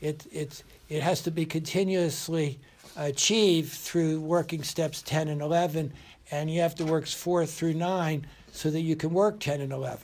It, 0.01 0.27
it's, 0.33 0.63
it 0.89 1.03
has 1.03 1.21
to 1.23 1.31
be 1.31 1.45
continuously 1.45 2.59
achieved 2.97 3.73
through 3.73 4.21
working 4.21 4.63
steps 4.63 5.03
10 5.03 5.29
and 5.29 5.43
11, 5.43 5.93
and 6.31 6.51
you 6.51 6.61
have 6.61 6.75
to 6.77 6.85
work 6.85 7.07
4 7.07 7.45
through 7.45 7.75
9 7.75 8.27
so 8.53 8.71
that 8.71 8.81
you 8.81 8.97
can 8.97 9.11
work 9.11 9.41
10 9.41 9.61
and 9.61 9.73
11. 9.73 9.99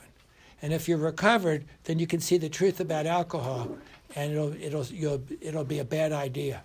And 0.61 0.71
if 0.73 0.87
you're 0.87 0.97
recovered, 0.97 1.65
then 1.85 1.99
you 1.99 2.07
can 2.07 2.19
see 2.19 2.37
the 2.37 2.49
truth 2.49 2.79
about 2.79 3.05
alcohol, 3.05 3.69
and 4.15 4.31
it'll, 4.31 4.53
it'll, 4.61 4.85
you'll, 4.85 5.23
it'll 5.41 5.63
be 5.63 5.79
a 5.79 5.85
bad 5.85 6.11
idea. 6.11 6.61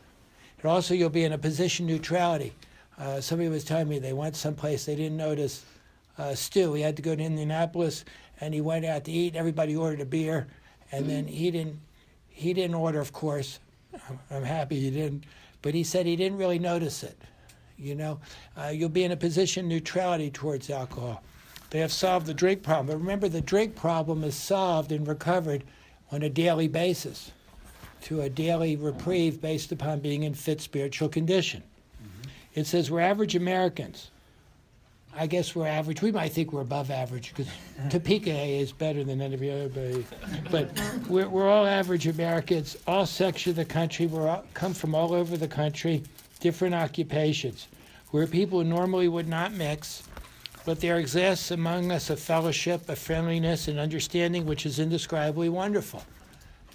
And 0.60 0.70
also, 0.70 0.94
you'll 0.94 1.10
be 1.10 1.24
in 1.24 1.32
a 1.32 1.38
position 1.38 1.86
neutrality. 1.86 2.52
Uh, 2.98 3.20
somebody 3.20 3.48
was 3.48 3.64
telling 3.64 3.88
me 3.88 3.98
they 3.98 4.12
went 4.12 4.36
someplace 4.36 4.84
they 4.84 4.96
didn't 4.96 5.16
notice 5.16 5.64
uh, 6.18 6.34
Stu. 6.34 6.75
He 6.75 6.82
had 6.82 6.96
to 6.96 7.02
go 7.02 7.14
to 7.14 7.22
Indianapolis, 7.22 8.04
and 8.40 8.52
he 8.52 8.60
went 8.60 8.84
out 8.84 9.04
to 9.04 9.12
eat. 9.12 9.37
Everybody 9.37 9.76
ordered 9.76 10.00
a 10.00 10.06
beer, 10.06 10.48
and 10.92 11.08
then 11.08 11.26
he 11.26 11.50
didn't. 11.50 11.80
He 12.28 12.52
didn't 12.52 12.75
order, 12.75 13.00
of 13.00 13.12
course. 13.12 13.58
I'm 14.30 14.44
happy 14.44 14.78
he 14.78 14.90
didn't, 14.90 15.25
but 15.62 15.75
he 15.75 15.82
said 15.82 16.06
he 16.06 16.14
didn't 16.14 16.38
really 16.38 16.58
notice 16.58 17.02
it. 17.02 17.18
You 17.76 17.94
know, 17.94 18.20
uh, 18.56 18.68
you'll 18.68 18.88
be 18.88 19.04
in 19.04 19.12
a 19.12 19.16
position 19.16 19.68
neutrality 19.68 20.30
towards 20.30 20.70
alcohol. 20.70 21.22
They 21.70 21.80
have 21.80 21.92
solved 21.92 22.26
the 22.26 22.34
drink 22.34 22.62
problem, 22.62 22.87
but 22.87 22.98
remember, 22.98 23.28
the 23.28 23.40
drink 23.40 23.75
problem 23.75 24.25
is 24.25 24.34
solved 24.34 24.92
and 24.92 25.06
recovered 25.06 25.64
on 26.10 26.22
a 26.22 26.30
daily 26.30 26.68
basis, 26.68 27.32
to 28.02 28.22
a 28.22 28.30
daily 28.30 28.76
reprieve 28.76 29.40
based 29.40 29.72
upon 29.72 30.00
being 30.00 30.22
in 30.22 30.34
fit 30.34 30.60
spiritual 30.60 31.08
condition. 31.08 31.62
Mm-hmm. 32.02 32.30
It 32.54 32.66
says 32.66 32.90
we're 32.90 33.00
average 33.00 33.34
Americans. 33.34 34.10
I 35.18 35.26
guess 35.26 35.56
we're 35.56 35.66
average. 35.66 36.00
We 36.00 36.12
might 36.12 36.32
think 36.32 36.52
we're 36.52 36.60
above 36.60 36.92
average 36.92 37.34
because 37.34 37.52
Topeka 37.90 38.30
is 38.30 38.70
better 38.70 39.02
than 39.02 39.20
every 39.20 39.50
other. 39.50 40.04
But 40.48 40.70
we're, 41.08 41.28
we're 41.28 41.48
all 41.48 41.66
average 41.66 42.06
Americans, 42.06 42.76
all 42.87 43.04
sections 43.04 43.52
of 43.52 43.56
the 43.56 43.64
country. 43.64 44.06
We 44.06 44.20
come 44.54 44.75
from 44.75 44.94
all 44.94 45.12
over 45.12 45.37
the 45.37 45.48
country, 45.48 46.04
different 46.38 46.76
occupations. 46.76 47.66
We're 48.12 48.28
people 48.28 48.62
who 48.62 48.68
normally 48.68 49.08
would 49.08 49.26
not 49.26 49.52
mix, 49.52 50.04
but 50.64 50.80
there 50.80 50.98
exists 50.98 51.50
among 51.50 51.90
us 51.90 52.10
a 52.10 52.16
fellowship, 52.16 52.88
a 52.88 52.94
friendliness, 52.94 53.66
and 53.66 53.78
understanding 53.78 54.46
which 54.46 54.66
is 54.66 54.78
indescribably 54.78 55.48
wonderful. 55.48 56.04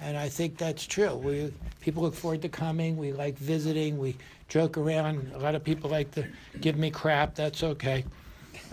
And 0.01 0.17
I 0.17 0.27
think 0.27 0.57
that's 0.57 0.85
true. 0.85 1.15
We 1.15 1.53
people 1.79 2.03
look 2.03 2.13
forward 2.13 2.41
to 2.41 2.49
coming. 2.49 2.97
We 2.97 3.13
like 3.13 3.37
visiting. 3.37 3.97
We 3.97 4.17
joke 4.49 4.77
around. 4.77 5.31
A 5.33 5.39
lot 5.39 5.55
of 5.55 5.63
people 5.63 5.89
like 5.89 6.11
to 6.11 6.27
give 6.59 6.77
me 6.77 6.91
crap. 6.91 7.35
That's 7.35 7.63
okay. 7.63 8.03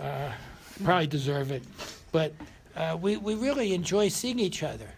Uh, 0.01 0.33
probably 0.83 1.07
deserve 1.07 1.51
it. 1.51 1.63
But 2.13 2.33
uh, 2.77 2.97
we, 3.01 3.17
we 3.17 3.35
really 3.35 3.75
enjoy 3.75 4.09
seeing 4.09 4.39
each 4.39 4.63
other. 4.63 4.89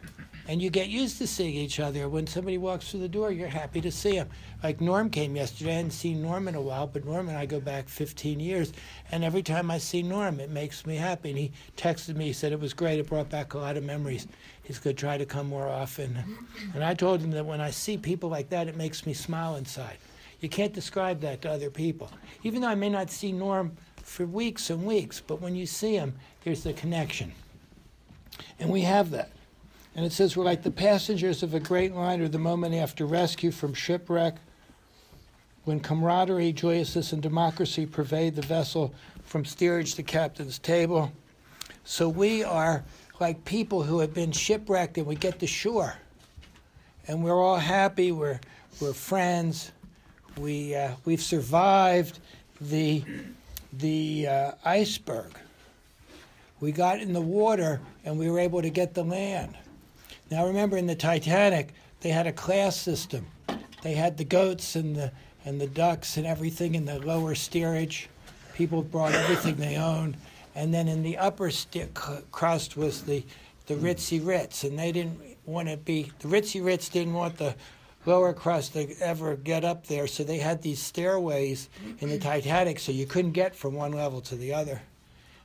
And 0.48 0.60
you 0.60 0.70
get 0.70 0.88
used 0.88 1.18
to 1.18 1.26
seeing 1.26 1.54
each 1.54 1.78
other. 1.78 2.08
When 2.08 2.26
somebody 2.26 2.58
walks 2.58 2.90
through 2.90 3.00
the 3.00 3.08
door, 3.08 3.30
you're 3.30 3.48
happy 3.48 3.80
to 3.80 3.92
see 3.92 4.16
him. 4.16 4.28
Like 4.62 4.80
Norm 4.80 5.08
came 5.08 5.36
yesterday. 5.36 5.70
I 5.70 5.76
hadn't 5.76 5.92
seen 5.92 6.20
Norm 6.20 6.48
in 6.48 6.56
a 6.56 6.60
while, 6.60 6.88
but 6.88 7.04
Norm 7.04 7.28
and 7.28 7.38
I 7.38 7.46
go 7.46 7.60
back 7.60 7.88
15 7.88 8.40
years. 8.40 8.72
And 9.12 9.22
every 9.22 9.42
time 9.42 9.70
I 9.70 9.78
see 9.78 10.02
Norm, 10.02 10.40
it 10.40 10.50
makes 10.50 10.84
me 10.84 10.96
happy. 10.96 11.30
And 11.30 11.38
he 11.38 11.52
texted 11.76 12.16
me, 12.16 12.26
he 12.26 12.32
said 12.32 12.52
it 12.52 12.60
was 12.60 12.74
great. 12.74 12.98
It 12.98 13.08
brought 13.08 13.30
back 13.30 13.54
a 13.54 13.58
lot 13.58 13.76
of 13.76 13.84
memories. 13.84 14.26
He's 14.64 14.80
going 14.80 14.96
to 14.96 15.00
try 15.00 15.16
to 15.16 15.26
come 15.26 15.48
more 15.48 15.68
often. 15.68 16.18
And 16.74 16.82
I 16.82 16.94
told 16.94 17.20
him 17.20 17.30
that 17.32 17.44
when 17.44 17.60
I 17.60 17.70
see 17.70 17.98
people 17.98 18.30
like 18.30 18.48
that, 18.50 18.66
it 18.66 18.76
makes 18.76 19.04
me 19.04 19.14
smile 19.14 19.56
inside. 19.56 19.98
You 20.40 20.48
can't 20.48 20.72
describe 20.72 21.20
that 21.20 21.42
to 21.42 21.50
other 21.50 21.70
people. 21.70 22.10
Even 22.42 22.62
though 22.62 22.68
I 22.68 22.74
may 22.74 22.88
not 22.88 23.10
see 23.10 23.30
Norm 23.30 23.76
for 24.12 24.26
weeks 24.26 24.68
and 24.68 24.84
weeks, 24.84 25.22
but 25.26 25.40
when 25.40 25.56
you 25.56 25.64
see 25.64 25.96
them, 25.96 26.14
there's 26.44 26.62
the 26.62 26.74
connection. 26.74 27.32
And 28.60 28.68
we 28.68 28.82
have 28.82 29.10
that. 29.12 29.30
And 29.96 30.04
it 30.04 30.12
says 30.12 30.36
we're 30.36 30.44
like 30.44 30.62
the 30.62 30.70
passengers 30.70 31.42
of 31.42 31.54
a 31.54 31.60
great 31.60 31.94
liner 31.94 32.28
the 32.28 32.38
moment 32.38 32.74
after 32.74 33.06
rescue 33.06 33.50
from 33.50 33.72
shipwreck, 33.72 34.36
when 35.64 35.80
camaraderie, 35.80 36.52
joyousness, 36.52 37.14
and 37.14 37.22
democracy 37.22 37.86
pervade 37.86 38.36
the 38.36 38.42
vessel 38.42 38.92
from 39.24 39.46
steerage 39.46 39.94
to 39.94 40.02
captain's 40.02 40.58
table. 40.58 41.10
So 41.84 42.06
we 42.06 42.44
are 42.44 42.84
like 43.18 43.42
people 43.46 43.82
who 43.82 44.00
have 44.00 44.12
been 44.12 44.32
shipwrecked 44.32 44.98
and 44.98 45.06
we 45.06 45.14
get 45.14 45.38
to 45.38 45.46
shore. 45.46 45.94
And 47.08 47.24
we're 47.24 47.40
all 47.40 47.56
happy, 47.56 48.12
we're, 48.12 48.40
we're 48.78 48.92
friends, 48.92 49.72
we, 50.36 50.74
uh, 50.74 50.90
we've 51.06 51.22
survived 51.22 52.18
the 52.60 53.02
the 53.72 54.26
uh, 54.26 54.52
iceberg. 54.64 55.32
We 56.60 56.72
got 56.72 57.00
in 57.00 57.12
the 57.12 57.20
water 57.20 57.80
and 58.04 58.18
we 58.18 58.30
were 58.30 58.38
able 58.38 58.62
to 58.62 58.70
get 58.70 58.94
the 58.94 59.04
land. 59.04 59.56
Now 60.30 60.46
remember 60.46 60.76
in 60.76 60.86
the 60.86 60.94
Titanic, 60.94 61.74
they 62.00 62.10
had 62.10 62.26
a 62.26 62.32
class 62.32 62.76
system. 62.76 63.26
They 63.82 63.94
had 63.94 64.16
the 64.16 64.24
goats 64.24 64.76
and 64.76 64.94
the 64.94 65.12
and 65.44 65.60
the 65.60 65.66
ducks 65.66 66.16
and 66.16 66.26
everything 66.26 66.74
in 66.74 66.84
the 66.84 67.00
lower 67.00 67.34
steerage. 67.34 68.08
People 68.54 68.82
brought 68.82 69.12
everything 69.12 69.56
they 69.56 69.76
owned, 69.76 70.16
and 70.54 70.72
then 70.72 70.86
in 70.86 71.02
the 71.02 71.18
upper 71.18 71.50
st- 71.50 71.92
crust 72.30 72.76
was 72.76 73.02
the 73.02 73.24
the 73.66 73.74
ritzy 73.74 74.24
rits, 74.24 74.64
and 74.64 74.78
they 74.78 74.92
didn't 74.92 75.20
want 75.46 75.68
to 75.68 75.76
be 75.76 76.12
the 76.20 76.28
ritzy 76.28 76.64
rits 76.64 76.88
didn't 76.88 77.14
want 77.14 77.38
the 77.38 77.54
lower 78.06 78.32
crust 78.32 78.72
to 78.74 78.94
ever 79.00 79.36
get 79.36 79.64
up 79.64 79.86
there. 79.86 80.06
So 80.06 80.24
they 80.24 80.38
had 80.38 80.62
these 80.62 80.80
stairways 80.80 81.68
in 82.00 82.08
the 82.08 82.18
Titanic, 82.18 82.78
so 82.78 82.92
you 82.92 83.06
couldn't 83.06 83.32
get 83.32 83.54
from 83.54 83.74
one 83.74 83.92
level 83.92 84.20
to 84.22 84.36
the 84.36 84.54
other. 84.54 84.82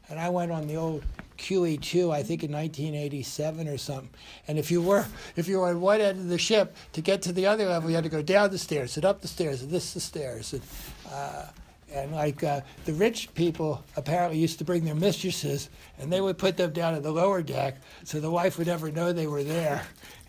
And 0.09 0.19
I 0.19 0.29
went 0.29 0.51
on 0.51 0.67
the 0.67 0.75
old 0.75 1.03
QE2, 1.37 2.11
I 2.11 2.23
think 2.23 2.43
in 2.43 2.51
1987 2.51 3.67
or 3.67 3.77
something. 3.77 4.09
And 4.47 4.57
if 4.57 4.71
you 4.71 4.81
were 4.81 5.05
if 5.35 5.47
you 5.47 5.59
were 5.59 5.67
on 5.67 5.81
one 5.81 6.01
end 6.01 6.19
of 6.19 6.27
the 6.27 6.37
ship 6.37 6.75
to 6.93 7.01
get 7.01 7.21
to 7.23 7.33
the 7.33 7.45
other 7.45 7.65
level, 7.65 7.89
you 7.89 7.95
had 7.95 8.05
to 8.05 8.09
go 8.09 8.21
down 8.21 8.49
the 8.49 8.57
stairs 8.57 8.95
and 8.95 9.05
up 9.05 9.21
the 9.21 9.27
stairs 9.27 9.61
and 9.61 9.69
this 9.69 9.93
the 9.93 9.99
stairs. 9.99 10.53
And, 10.53 10.61
uh, 11.11 11.45
and 11.93 12.11
like 12.11 12.43
uh, 12.43 12.61
the 12.85 12.93
rich 12.93 13.33
people 13.33 13.83
apparently 13.95 14.37
used 14.37 14.57
to 14.57 14.65
bring 14.65 14.83
their 14.83 14.95
mistresses, 14.95 15.69
and 15.97 16.11
they 16.11 16.19
would 16.19 16.37
put 16.37 16.57
them 16.57 16.73
down 16.73 16.93
at 16.95 17.03
the 17.03 17.11
lower 17.11 17.41
deck, 17.41 17.77
so 18.03 18.19
the 18.19 18.29
wife 18.29 18.57
would 18.57 18.67
never 18.67 18.91
know 18.91 19.13
they 19.13 19.27
were 19.27 19.43
there 19.43 19.83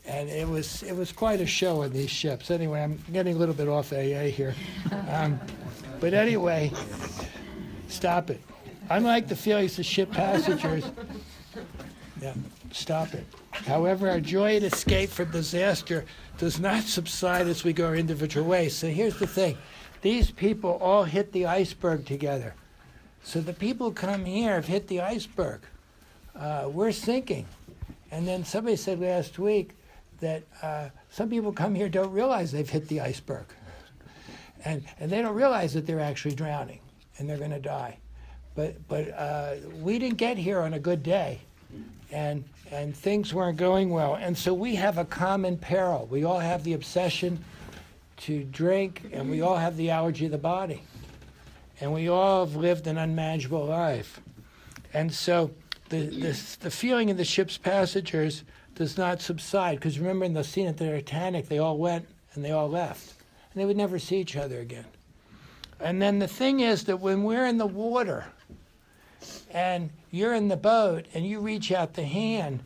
and 0.08 0.30
it 0.30 0.48
was 0.48 0.82
it 0.82 0.96
was 0.96 1.12
quite 1.12 1.40
a 1.40 1.46
show 1.46 1.82
in 1.82 1.92
these 1.92 2.10
ships. 2.10 2.50
Anyway, 2.50 2.82
I'm 2.82 2.98
getting 3.12 3.36
a 3.36 3.38
little 3.38 3.54
bit 3.54 3.68
off 3.68 3.92
AA 3.92 4.30
here, 4.32 4.54
um, 5.10 5.38
but 6.00 6.14
anyway, 6.14 6.72
stop 7.88 8.30
it. 8.30 8.40
Unlike 8.90 9.28
the 9.28 9.36
feelings 9.36 9.78
of 9.78 9.84
ship 9.84 10.10
passengers, 10.10 10.90
yeah, 12.22 12.32
stop 12.72 13.12
it. 13.12 13.26
However, 13.50 14.08
our 14.08 14.20
joy 14.20 14.56
at 14.56 14.62
escape 14.62 15.10
from 15.10 15.30
disaster 15.30 16.06
does 16.38 16.58
not 16.58 16.84
subside 16.84 17.46
as 17.46 17.62
we 17.62 17.74
go 17.74 17.86
our 17.86 17.96
individual 17.96 18.48
ways. 18.48 18.74
So 18.74 18.88
here's 18.88 19.18
the 19.18 19.26
thing: 19.26 19.58
these 20.00 20.30
people 20.30 20.78
all 20.80 21.04
hit 21.04 21.32
the 21.32 21.46
iceberg 21.46 22.06
together. 22.06 22.54
So 23.22 23.40
the 23.42 23.52
people 23.52 23.92
come 23.92 24.24
here 24.24 24.54
have 24.54 24.66
hit 24.66 24.88
the 24.88 25.02
iceberg. 25.02 25.60
Uh, 26.34 26.70
we're 26.72 26.92
sinking. 26.92 27.46
And 28.10 28.26
then 28.26 28.42
somebody 28.42 28.76
said 28.76 29.00
last 29.00 29.38
week 29.38 29.74
that 30.20 30.42
uh, 30.62 30.88
some 31.10 31.30
people 31.30 31.52
come 31.52 31.74
here 31.74 31.88
don't 31.88 32.12
realize 32.12 32.52
they've 32.52 32.68
hit 32.68 32.88
the 32.88 33.00
iceberg. 33.00 33.46
And, 34.64 34.84
and 34.98 35.10
they 35.10 35.22
don't 35.22 35.34
realize 35.34 35.74
that 35.74 35.86
they're 35.86 36.00
actually 36.00 36.34
drowning 36.34 36.80
and 37.18 37.28
they're 37.28 37.38
going 37.38 37.50
to 37.50 37.60
die. 37.60 37.98
But, 38.54 38.88
but 38.88 39.10
uh, 39.10 39.54
we 39.80 39.98
didn't 39.98 40.18
get 40.18 40.36
here 40.36 40.60
on 40.60 40.74
a 40.74 40.80
good 40.80 41.04
day, 41.04 41.40
and, 42.10 42.42
and 42.72 42.96
things 42.96 43.32
weren't 43.32 43.56
going 43.56 43.90
well. 43.90 44.16
And 44.16 44.36
so 44.36 44.52
we 44.52 44.74
have 44.74 44.98
a 44.98 45.04
common 45.04 45.56
peril. 45.58 46.08
We 46.10 46.24
all 46.24 46.40
have 46.40 46.64
the 46.64 46.72
obsession 46.72 47.44
to 48.18 48.42
drink, 48.42 49.02
and 49.12 49.30
we 49.30 49.42
all 49.42 49.56
have 49.56 49.76
the 49.76 49.90
allergy 49.90 50.24
of 50.24 50.32
the 50.32 50.38
body. 50.38 50.82
And 51.80 51.92
we 51.92 52.08
all 52.08 52.44
have 52.44 52.56
lived 52.56 52.88
an 52.88 52.98
unmanageable 52.98 53.64
life. 53.64 54.20
And 54.92 55.14
so 55.14 55.52
the, 55.90 56.06
the, 56.06 56.56
the 56.60 56.70
feeling 56.70 57.10
of 57.10 57.16
the 57.16 57.24
ship's 57.24 57.58
passengers 57.58 58.42
does 58.78 58.96
not 58.96 59.20
subside. 59.20 59.76
Because 59.76 59.98
remember, 59.98 60.24
in 60.24 60.32
the 60.32 60.44
scene 60.44 60.68
at 60.68 60.76
the 60.76 60.86
Titanic, 60.86 61.48
they 61.48 61.58
all 61.58 61.76
went 61.76 62.06
and 62.34 62.44
they 62.44 62.52
all 62.52 62.70
left, 62.70 63.14
and 63.52 63.60
they 63.60 63.66
would 63.66 63.76
never 63.76 63.98
see 63.98 64.18
each 64.18 64.36
other 64.36 64.60
again. 64.60 64.84
And 65.80 66.00
then 66.00 66.20
the 66.20 66.28
thing 66.28 66.60
is 66.60 66.84
that 66.84 67.00
when 67.00 67.24
we're 67.24 67.46
in 67.46 67.58
the 67.58 67.66
water 67.66 68.24
and 69.50 69.90
you're 70.12 70.34
in 70.34 70.48
the 70.48 70.56
boat 70.56 71.06
and 71.12 71.26
you 71.26 71.40
reach 71.40 71.72
out 71.72 71.94
the 71.94 72.04
hand 72.04 72.60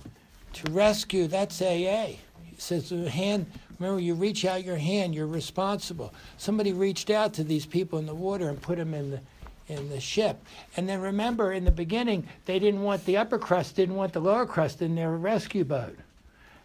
to 0.53 0.71
rescue, 0.71 1.27
that's 1.27 1.61
AA. 1.63 2.07
He 2.45 2.57
says 2.59 2.91
the 2.91 3.09
hand, 3.09 3.47
remember, 3.79 4.01
you 4.01 4.15
reach 4.15 4.45
out 4.45 4.65
your 4.65 4.77
hand, 4.77 5.15
you're 5.15 5.27
responsible. 5.27 6.13
Somebody 6.37 6.73
reached 6.73 7.09
out 7.09 7.33
to 7.35 7.45
these 7.45 7.65
people 7.65 7.99
in 7.99 8.07
the 8.07 8.15
water 8.15 8.51
and 8.51 8.61
put 8.61 8.77
them 8.77 8.93
in 8.93 9.11
the 9.11 9.21
in 9.69 9.89
the 9.89 10.01
ship. 10.01 10.45
And 10.77 10.89
then 10.89 11.01
remember, 11.01 11.53
in 11.53 11.65
the 11.65 11.71
beginning, 11.71 12.27
they 12.45 12.59
didn't 12.59 12.83
want 12.83 13.05
the 13.05 13.17
upper 13.17 13.39
crust, 13.39 13.77
didn't 13.77 13.95
want 13.95 14.13
the 14.13 14.21
lower 14.21 14.47
crust 14.47 14.83
in 14.83 14.95
their 14.95 15.13
rescue 15.13 15.65
boat. 15.65 15.97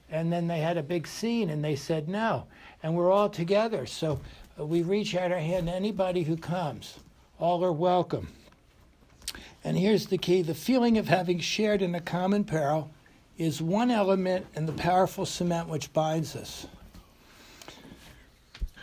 And 0.09 0.31
then 0.31 0.47
they 0.47 0.59
had 0.59 0.77
a 0.77 0.83
big 0.83 1.07
scene 1.07 1.49
and 1.49 1.63
they 1.63 1.75
said 1.75 2.07
no. 2.07 2.45
And 2.81 2.95
we're 2.95 3.11
all 3.11 3.29
together. 3.29 3.85
So 3.85 4.19
uh, 4.59 4.65
we 4.65 4.81
reach 4.81 5.15
out 5.15 5.31
our 5.31 5.39
hand 5.39 5.67
to 5.67 5.73
anybody 5.73 6.23
who 6.23 6.37
comes. 6.37 6.99
All 7.39 7.63
are 7.63 7.73
welcome. 7.73 8.27
And 9.63 9.77
here's 9.77 10.05
the 10.05 10.17
key 10.17 10.41
the 10.41 10.53
feeling 10.53 10.97
of 10.97 11.07
having 11.07 11.39
shared 11.39 11.81
in 11.81 11.93
a 11.95 12.01
common 12.01 12.43
peril 12.43 12.89
is 13.37 13.61
one 13.61 13.91
element 13.91 14.45
in 14.55 14.65
the 14.65 14.73
powerful 14.73 15.25
cement 15.25 15.67
which 15.67 15.93
binds 15.93 16.35
us. 16.35 16.67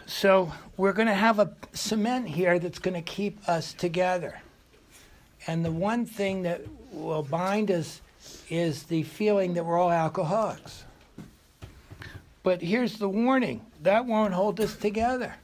So 0.07 0.53
we're 0.77 0.93
going 0.93 1.09
to 1.09 1.15
have 1.15 1.39
a 1.39 1.53
cement 1.73 2.29
here 2.29 2.59
that's 2.59 2.79
going 2.79 2.95
to 2.95 3.03
keep 3.03 3.49
us 3.49 3.73
together. 3.73 4.41
And 5.47 5.65
the 5.65 5.71
one 5.71 6.07
thing 6.07 6.43
that 6.43 6.63
will 6.93 7.23
bind 7.23 7.71
us 7.71 8.01
is 8.49 8.85
the 8.85 9.03
feeling 9.03 9.55
that 9.55 9.65
we're 9.65 9.79
all 9.79 9.91
alcoholics. 9.91 10.85
But 12.43 12.61
here's 12.61 12.99
the 12.99 13.09
warning 13.09 13.65
that 13.83 14.05
won't 14.05 14.35
hold 14.35 14.61
us 14.61 14.77
together. 14.77 15.35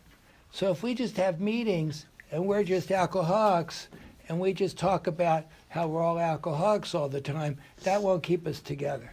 So 0.53 0.71
if 0.71 0.83
we 0.83 0.95
just 0.95 1.17
have 1.17 1.41
meetings 1.41 2.07
and 2.31 2.47
we're 2.47 2.65
just 2.65 2.91
alcoholics 2.91 3.89
and 4.29 4.39
we 4.39 4.53
just 4.53 4.79
talk 4.79 5.07
about 5.07 5.45
how 5.69 5.87
we're 5.87 6.03
all 6.03 6.19
alcoholics 6.19 6.95
all 6.95 7.09
the 7.09 7.21
time, 7.21 7.59
that 7.85 8.03
won't 8.03 8.23
keep 8.23 8.47
us 8.47 8.61
together. 8.61 9.11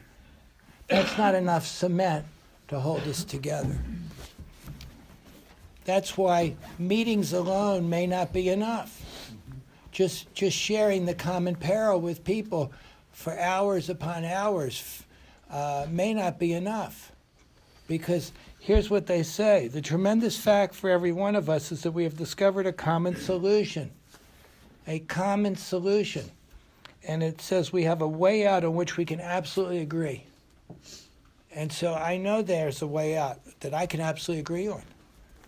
That's 0.87 1.17
not 1.17 1.35
enough 1.35 1.65
cement 1.65 2.25
to 2.69 2.79
hold 2.79 3.01
us 3.07 3.23
together. 3.23 3.77
That's 5.87 6.17
why 6.17 6.57
meetings 6.77 7.31
alone 7.31 7.89
may 7.89 8.07
not 8.07 8.33
be 8.33 8.49
enough. 8.49 9.01
Just, 9.93 10.31
just 10.33 10.55
sharing 10.55 11.05
the 11.05 11.13
common 11.13 11.55
peril 11.55 12.01
with 12.01 12.25
people 12.25 12.73
for 13.13 13.39
hours 13.39 13.89
upon 13.89 14.25
hours 14.25 15.05
uh, 15.49 15.87
may 15.89 16.13
not 16.13 16.39
be 16.39 16.51
enough. 16.51 17.13
Because 17.87 18.33
here's 18.59 18.89
what 18.89 19.07
they 19.07 19.23
say 19.23 19.69
the 19.69 19.79
tremendous 19.79 20.37
fact 20.37 20.75
for 20.75 20.89
every 20.89 21.13
one 21.13 21.37
of 21.37 21.49
us 21.49 21.71
is 21.71 21.83
that 21.83 21.93
we 21.93 22.03
have 22.03 22.17
discovered 22.17 22.67
a 22.67 22.73
common 22.73 23.15
solution. 23.15 23.89
A 24.87 24.99
common 24.99 25.55
solution. 25.55 26.29
And 27.07 27.23
it 27.23 27.39
says 27.39 27.71
we 27.71 27.83
have 27.83 28.01
a 28.01 28.07
way 28.07 28.45
out 28.45 28.65
on 28.65 28.75
which 28.75 28.97
we 28.97 29.05
can 29.05 29.21
absolutely 29.21 29.79
agree. 29.79 30.25
And 31.55 31.71
so 31.71 31.93
I 31.93 32.17
know 32.17 32.41
there's 32.41 32.81
a 32.81 32.87
way 32.87 33.17
out 33.17 33.39
that 33.61 33.73
I 33.73 33.85
can 33.85 34.01
absolutely 34.01 34.41
agree 34.41 34.67
on 34.67 34.83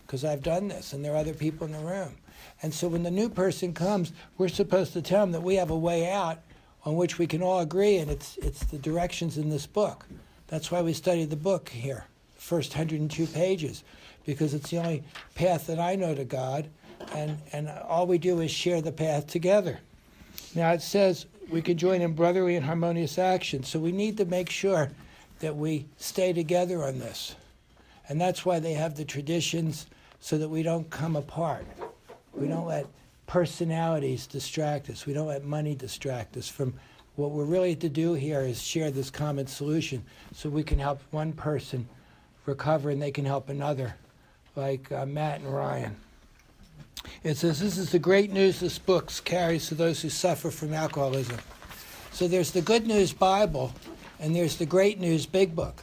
because 0.09 0.25
I've 0.25 0.41
done 0.41 0.69
this 0.69 0.93
and 0.93 1.05
there 1.05 1.13
are 1.13 1.17
other 1.17 1.35
people 1.35 1.67
in 1.67 1.73
the 1.73 1.77
room. 1.77 2.15
And 2.63 2.73
so 2.73 2.87
when 2.87 3.03
the 3.03 3.11
new 3.11 3.29
person 3.29 3.75
comes, 3.75 4.11
we're 4.39 4.47
supposed 4.47 4.91
to 4.93 5.03
tell 5.03 5.19
them 5.19 5.33
that 5.33 5.43
we 5.43 5.53
have 5.57 5.69
a 5.69 5.77
way 5.77 6.09
out 6.09 6.39
on 6.83 6.95
which 6.95 7.19
we 7.19 7.27
can 7.27 7.43
all 7.43 7.59
agree, 7.59 7.97
and 7.97 8.09
it's, 8.09 8.35
it's 8.37 8.63
the 8.65 8.79
directions 8.79 9.37
in 9.37 9.51
this 9.51 9.67
book. 9.67 10.07
That's 10.47 10.71
why 10.71 10.81
we 10.81 10.93
study 10.93 11.25
the 11.25 11.35
book 11.35 11.69
here, 11.69 12.05
the 12.33 12.41
first 12.41 12.71
102 12.71 13.27
pages, 13.27 13.83
because 14.25 14.55
it's 14.55 14.71
the 14.71 14.79
only 14.79 15.03
path 15.35 15.67
that 15.67 15.77
I 15.77 15.93
know 15.93 16.15
to 16.15 16.25
God, 16.25 16.67
and, 17.13 17.37
and 17.53 17.69
all 17.69 18.07
we 18.07 18.17
do 18.17 18.39
is 18.39 18.49
share 18.49 18.81
the 18.81 18.91
path 18.91 19.27
together. 19.27 19.79
Now 20.55 20.71
it 20.71 20.81
says 20.81 21.27
we 21.51 21.61
can 21.61 21.77
join 21.77 22.01
in 22.01 22.13
brotherly 22.13 22.55
and 22.55 22.65
harmonious 22.65 23.19
action, 23.19 23.61
so 23.61 23.77
we 23.77 23.91
need 23.91 24.17
to 24.17 24.25
make 24.25 24.49
sure 24.49 24.89
that 25.37 25.55
we 25.55 25.85
stay 25.97 26.33
together 26.33 26.83
on 26.83 26.97
this. 26.97 27.35
And 28.07 28.19
that's 28.19 28.43
why 28.43 28.57
they 28.57 28.73
have 28.73 28.95
the 28.95 29.05
traditions 29.05 29.85
so 30.19 30.37
that 30.37 30.49
we 30.49 30.63
don't 30.63 30.89
come 30.89 31.15
apart. 31.15 31.65
We 32.33 32.47
don't 32.47 32.67
let 32.67 32.85
personalities 33.27 34.27
distract 34.27 34.89
us. 34.89 35.05
We 35.05 35.13
don't 35.13 35.27
let 35.27 35.43
money 35.43 35.75
distract 35.75 36.35
us 36.37 36.47
from 36.47 36.73
what 37.15 37.31
we're 37.31 37.45
really 37.45 37.75
to 37.75 37.89
do 37.89 38.13
here 38.13 38.41
is 38.41 38.61
share 38.61 38.91
this 38.91 39.09
common 39.09 39.45
solution 39.45 40.03
so 40.33 40.49
we 40.49 40.63
can 40.63 40.79
help 40.79 41.01
one 41.11 41.33
person 41.33 41.87
recover 42.45 42.89
and 42.89 43.01
they 43.01 43.11
can 43.11 43.25
help 43.25 43.49
another, 43.49 43.95
like 44.55 44.89
uh, 44.91 45.05
Matt 45.05 45.41
and 45.41 45.53
Ryan. 45.53 45.95
It 47.23 47.35
says, 47.35 47.59
This 47.59 47.77
is 47.77 47.91
the 47.91 47.99
great 47.99 48.31
news 48.31 48.61
this 48.61 48.79
book 48.79 49.11
carries 49.25 49.67
to 49.67 49.75
those 49.75 50.01
who 50.01 50.09
suffer 50.09 50.49
from 50.49 50.73
alcoholism. 50.73 51.37
So 52.11 52.27
there's 52.27 52.51
the 52.51 52.61
Good 52.61 52.87
News 52.87 53.11
Bible 53.11 53.73
and 54.19 54.35
there's 54.35 54.57
the 54.57 54.65
Great 54.65 54.99
News 54.99 55.25
Big 55.25 55.55
Book. 55.55 55.81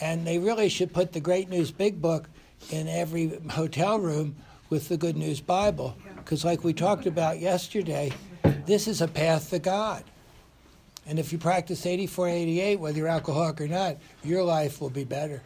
And 0.00 0.26
they 0.26 0.38
really 0.38 0.68
should 0.68 0.92
put 0.92 1.12
the 1.12 1.20
Great 1.20 1.48
News 1.48 1.70
Big 1.70 2.00
Book 2.00 2.28
in 2.70 2.88
every 2.88 3.40
hotel 3.50 3.98
room 3.98 4.36
with 4.68 4.88
the 4.88 4.96
Good 4.96 5.16
News 5.16 5.40
Bible. 5.40 5.96
Because, 6.16 6.44
like 6.44 6.62
we 6.62 6.72
talked 6.72 7.06
about 7.06 7.40
yesterday, 7.40 8.12
this 8.66 8.86
is 8.86 9.00
a 9.00 9.08
path 9.08 9.50
to 9.50 9.58
God. 9.58 10.04
And 11.06 11.18
if 11.18 11.32
you 11.32 11.38
practice 11.38 11.86
8488, 11.86 12.78
whether 12.78 12.98
you're 12.98 13.08
alcoholic 13.08 13.60
or 13.60 13.66
not, 13.66 13.96
your 14.22 14.44
life 14.44 14.80
will 14.80 14.90
be 14.90 15.04
better. 15.04 15.42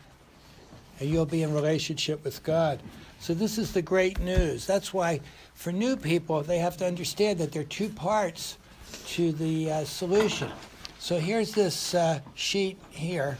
And 1.00 1.08
you'll 1.08 1.26
be 1.26 1.42
in 1.42 1.54
relationship 1.54 2.22
with 2.22 2.42
God. 2.42 2.82
So, 3.18 3.32
this 3.32 3.56
is 3.56 3.72
the 3.72 3.80
great 3.80 4.20
news. 4.20 4.66
That's 4.66 4.92
why, 4.92 5.20
for 5.54 5.72
new 5.72 5.96
people, 5.96 6.42
they 6.42 6.58
have 6.58 6.76
to 6.78 6.86
understand 6.86 7.38
that 7.38 7.52
there 7.52 7.62
are 7.62 7.66
two 7.66 7.88
parts 7.88 8.58
to 9.06 9.32
the 9.32 9.70
uh, 9.70 9.84
solution. 9.84 10.50
So, 10.98 11.18
here's 11.18 11.52
this 11.52 11.94
uh, 11.94 12.20
sheet 12.34 12.78
here, 12.90 13.38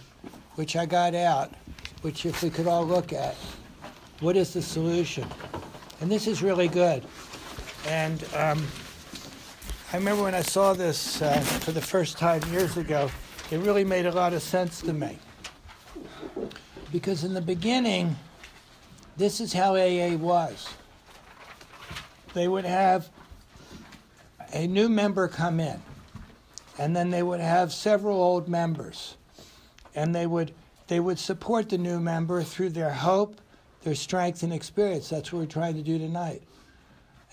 which 0.54 0.76
I 0.76 0.86
got 0.86 1.14
out, 1.14 1.52
which, 2.00 2.24
if 2.24 2.42
we 2.42 2.48
could 2.48 2.66
all 2.66 2.86
look 2.86 3.12
at. 3.12 3.36
What 4.24 4.38
is 4.38 4.54
the 4.54 4.62
solution? 4.62 5.28
And 6.00 6.10
this 6.10 6.26
is 6.26 6.42
really 6.42 6.66
good. 6.66 7.04
And 7.86 8.24
um, 8.34 8.66
I 9.92 9.98
remember 9.98 10.22
when 10.22 10.34
I 10.34 10.40
saw 10.40 10.72
this 10.72 11.20
uh, 11.20 11.40
for 11.40 11.72
the 11.72 11.82
first 11.82 12.16
time 12.16 12.40
years 12.50 12.78
ago, 12.78 13.10
it 13.50 13.58
really 13.58 13.84
made 13.84 14.06
a 14.06 14.12
lot 14.12 14.32
of 14.32 14.42
sense 14.42 14.80
to 14.80 14.94
me. 14.94 15.18
Because 16.90 17.22
in 17.22 17.34
the 17.34 17.42
beginning, 17.42 18.16
this 19.18 19.42
is 19.42 19.52
how 19.52 19.76
AA 19.76 20.16
was. 20.16 20.70
They 22.32 22.48
would 22.48 22.64
have 22.64 23.10
a 24.54 24.66
new 24.66 24.88
member 24.88 25.28
come 25.28 25.60
in, 25.60 25.82
and 26.78 26.96
then 26.96 27.10
they 27.10 27.22
would 27.22 27.40
have 27.40 27.74
several 27.74 28.22
old 28.22 28.48
members, 28.48 29.18
and 29.94 30.14
they 30.14 30.26
would 30.26 30.54
they 30.86 30.98
would 30.98 31.18
support 31.18 31.68
the 31.68 31.76
new 31.76 32.00
member 32.00 32.42
through 32.42 32.70
their 32.70 32.92
hope 32.92 33.42
their 33.84 33.94
strength 33.94 34.42
and 34.42 34.52
experience. 34.52 35.10
That's 35.10 35.32
what 35.32 35.40
we're 35.40 35.46
trying 35.46 35.74
to 35.74 35.82
do 35.82 35.98
tonight. 35.98 36.42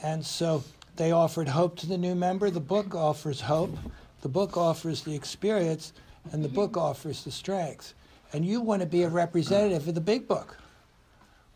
And 0.03 0.23
so 0.23 0.63
they 0.97 1.11
offered 1.11 1.47
hope 1.47 1.77
to 1.79 1.87
the 1.87 1.97
new 1.97 2.13
member. 2.13 2.49
The 2.49 2.59
book 2.59 2.93
offers 2.93 3.41
hope, 3.41 3.75
the 4.21 4.29
book 4.29 4.57
offers 4.57 5.01
the 5.01 5.15
experience, 5.15 5.93
and 6.31 6.43
the 6.43 6.49
book 6.49 6.77
offers 6.77 7.23
the 7.23 7.31
strength. 7.31 7.93
And 8.33 8.45
you 8.45 8.61
want 8.61 8.81
to 8.81 8.85
be 8.85 9.03
a 9.03 9.09
representative 9.09 9.87
of 9.87 9.95
the 9.95 10.01
big 10.01 10.27
book 10.27 10.57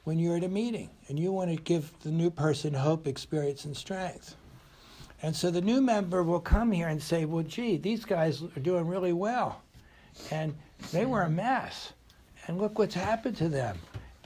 when 0.06 0.18
you're 0.18 0.38
at 0.38 0.44
a 0.44 0.50
meeting, 0.50 0.90
and 1.08 1.20
you 1.20 1.32
want 1.32 1.50
to 1.50 1.62
give 1.64 1.92
the 2.04 2.12
new 2.12 2.30
person 2.30 2.74
hope, 2.74 3.08
experience, 3.08 3.66
and 3.66 3.76
strength. 3.76 4.36
And 5.22 5.36
so 5.36 5.50
the 5.50 5.62
new 5.62 5.82
member 5.82 6.24
will 6.24 6.40
come 6.40 6.72
here 6.72 6.88
and 6.88 7.02
say, 7.02 7.26
Well, 7.26 7.44
gee, 7.44 7.78
these 7.78 8.06
guys 8.06 8.44
are 8.44 8.60
doing 8.60 8.88
really 8.88 9.14
well. 9.14 9.62
And 10.32 10.56
they 10.92 11.06
were 11.06 11.24
a 11.24 11.30
mess. 11.30 11.94
And 12.48 12.60
look 12.60 12.78
what's 12.78 12.94
happened 12.94 13.36
to 13.38 13.50
them. 13.50 13.78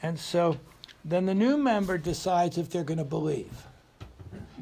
And 0.02 0.20
so 0.20 0.58
then 1.06 1.26
the 1.26 1.34
new 1.34 1.58
member 1.58 1.98
decides 1.98 2.58
if 2.58 2.70
they're 2.70 2.84
going 2.84 2.98
to 2.98 3.04
believe. 3.04 3.66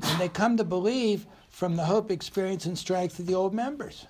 And 0.02 0.20
they 0.20 0.30
come 0.30 0.58
to 0.58 0.64
believe 0.64 1.26
from 1.50 1.76
the 1.76 1.86
hope, 1.86 2.12
experience, 2.12 2.66
and 2.66 2.78
strength 2.78 3.20
of 3.20 3.26
the 3.26 3.36
old 3.36 3.54
members. 3.54 4.08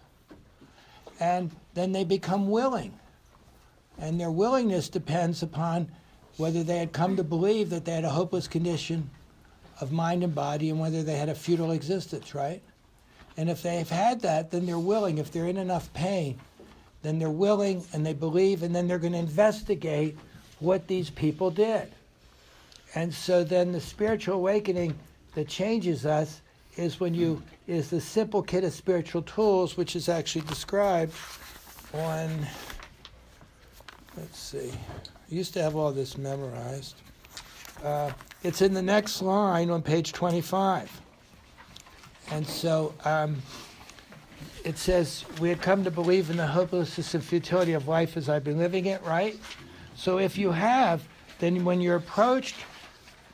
And 1.19 1.51
then 1.73 1.91
they 1.91 2.03
become 2.03 2.49
willing. 2.49 2.93
And 3.97 4.19
their 4.19 4.31
willingness 4.31 4.89
depends 4.89 5.41
upon 5.41 5.89
whether 6.37 6.63
they 6.63 6.77
had 6.77 6.91
come 6.91 7.15
to 7.15 7.23
believe 7.23 7.69
that 7.71 7.85
they 7.85 7.93
had 7.93 8.03
a 8.03 8.09
hopeless 8.09 8.47
condition 8.47 9.09
of 9.81 9.91
mind 9.91 10.23
and 10.23 10.35
body 10.35 10.69
and 10.69 10.79
whether 10.79 11.03
they 11.03 11.15
had 11.15 11.29
a 11.29 11.35
futile 11.35 11.71
existence, 11.71 12.35
right? 12.35 12.61
And 13.37 13.49
if 13.49 13.61
they've 13.61 13.89
had 13.89 14.21
that, 14.21 14.51
then 14.51 14.65
they're 14.65 14.79
willing. 14.79 15.17
If 15.17 15.31
they're 15.31 15.47
in 15.47 15.57
enough 15.57 15.91
pain, 15.93 16.39
then 17.01 17.19
they're 17.19 17.29
willing 17.29 17.83
and 17.93 18.05
they 18.05 18.13
believe, 18.13 18.63
and 18.63 18.75
then 18.75 18.87
they're 18.87 18.99
going 18.99 19.13
to 19.13 19.19
investigate 19.19 20.17
what 20.59 20.87
these 20.87 21.09
people 21.09 21.51
did. 21.51 21.91
And 22.95 23.13
so 23.13 23.43
then 23.43 23.71
the 23.71 23.81
spiritual 23.81 24.35
awakening 24.35 24.97
that 25.35 25.47
changes 25.47 26.05
us 26.05 26.41
is 26.77 26.99
when 26.99 27.13
you 27.13 27.41
is 27.67 27.89
the 27.89 27.99
simple 27.99 28.41
kit 28.41 28.63
of 28.63 28.71
spiritual 28.73 29.21
tools, 29.23 29.75
which 29.75 29.95
is 29.95 30.07
actually 30.07 30.41
described 30.41 31.13
on 31.93 32.47
let's 34.15 34.39
see. 34.39 34.71
I 34.71 35.35
used 35.35 35.53
to 35.53 35.61
have 35.61 35.75
all 35.75 35.91
this 35.91 36.17
memorized. 36.17 36.95
Uh, 37.83 38.11
it's 38.43 38.61
in 38.61 38.73
the 38.73 38.81
next 38.81 39.21
line 39.21 39.69
on 39.69 39.81
page 39.81 40.13
25. 40.13 41.01
And 42.31 42.45
so 42.45 42.93
um, 43.05 43.41
it 44.63 44.77
says, 44.77 45.25
We 45.39 45.49
had 45.49 45.61
come 45.61 45.83
to 45.83 45.91
believe 45.91 46.29
in 46.29 46.37
the 46.37 46.47
hopelessness 46.47 47.13
and 47.13 47.23
futility 47.23 47.73
of 47.73 47.87
life 47.87 48.17
as 48.17 48.29
I've 48.29 48.43
been 48.43 48.57
living 48.57 48.85
it, 48.85 49.03
right? 49.03 49.37
So 49.97 50.19
if 50.19 50.37
you 50.37 50.51
have, 50.51 51.07
then 51.39 51.65
when 51.65 51.81
you're 51.81 51.95
approached 51.95 52.55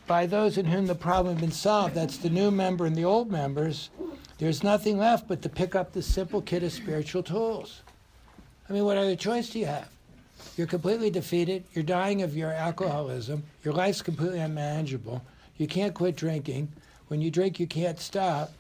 by 0.07 0.25
those 0.25 0.57
in 0.57 0.65
whom 0.65 0.87
the 0.87 0.95
problem 0.95 1.35
has 1.35 1.41
been 1.41 1.51
solved, 1.51 1.93
that's 1.93 2.17
the 2.17 2.29
new 2.29 2.51
member 2.51 2.85
and 2.85 2.95
the 2.95 3.03
old 3.03 3.29
members, 3.29 3.89
there's 4.37 4.63
nothing 4.63 4.97
left 4.97 5.27
but 5.27 5.41
to 5.41 5.49
pick 5.49 5.75
up 5.75 5.91
the 5.91 6.01
simple 6.01 6.41
kit 6.41 6.63
of 6.63 6.71
spiritual 6.71 7.21
tools. 7.21 7.81
I 8.69 8.73
mean, 8.73 8.85
what 8.85 8.97
other 8.97 9.17
choice 9.17 9.49
do 9.49 9.59
you 9.59 9.65
have? 9.65 9.89
You're 10.55 10.67
completely 10.67 11.09
defeated. 11.09 11.65
You're 11.73 11.83
dying 11.83 12.21
of 12.21 12.35
your 12.35 12.53
alcoholism. 12.53 13.43
Your 13.65 13.73
life's 13.73 14.01
completely 14.01 14.39
unmanageable. 14.39 15.21
You 15.57 15.67
can't 15.67 15.93
quit 15.93 16.15
drinking. 16.15 16.71
When 17.09 17.21
you 17.21 17.29
drink, 17.29 17.59
you 17.59 17.67
can't 17.67 17.99
stop. 17.99 18.53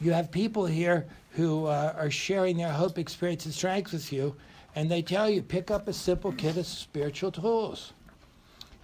you 0.00 0.12
have 0.12 0.30
people 0.30 0.64
here 0.64 1.06
who 1.32 1.66
uh, 1.66 1.92
are 1.96 2.10
sharing 2.10 2.56
their 2.56 2.72
hope, 2.72 2.98
experience, 2.98 3.44
and 3.44 3.52
strength 3.52 3.92
with 3.92 4.10
you, 4.12 4.34
and 4.74 4.90
they 4.90 5.02
tell 5.02 5.28
you 5.28 5.42
pick 5.42 5.70
up 5.70 5.88
a 5.88 5.92
simple 5.92 6.32
kit 6.32 6.56
of 6.56 6.66
spiritual 6.66 7.32
tools. 7.32 7.92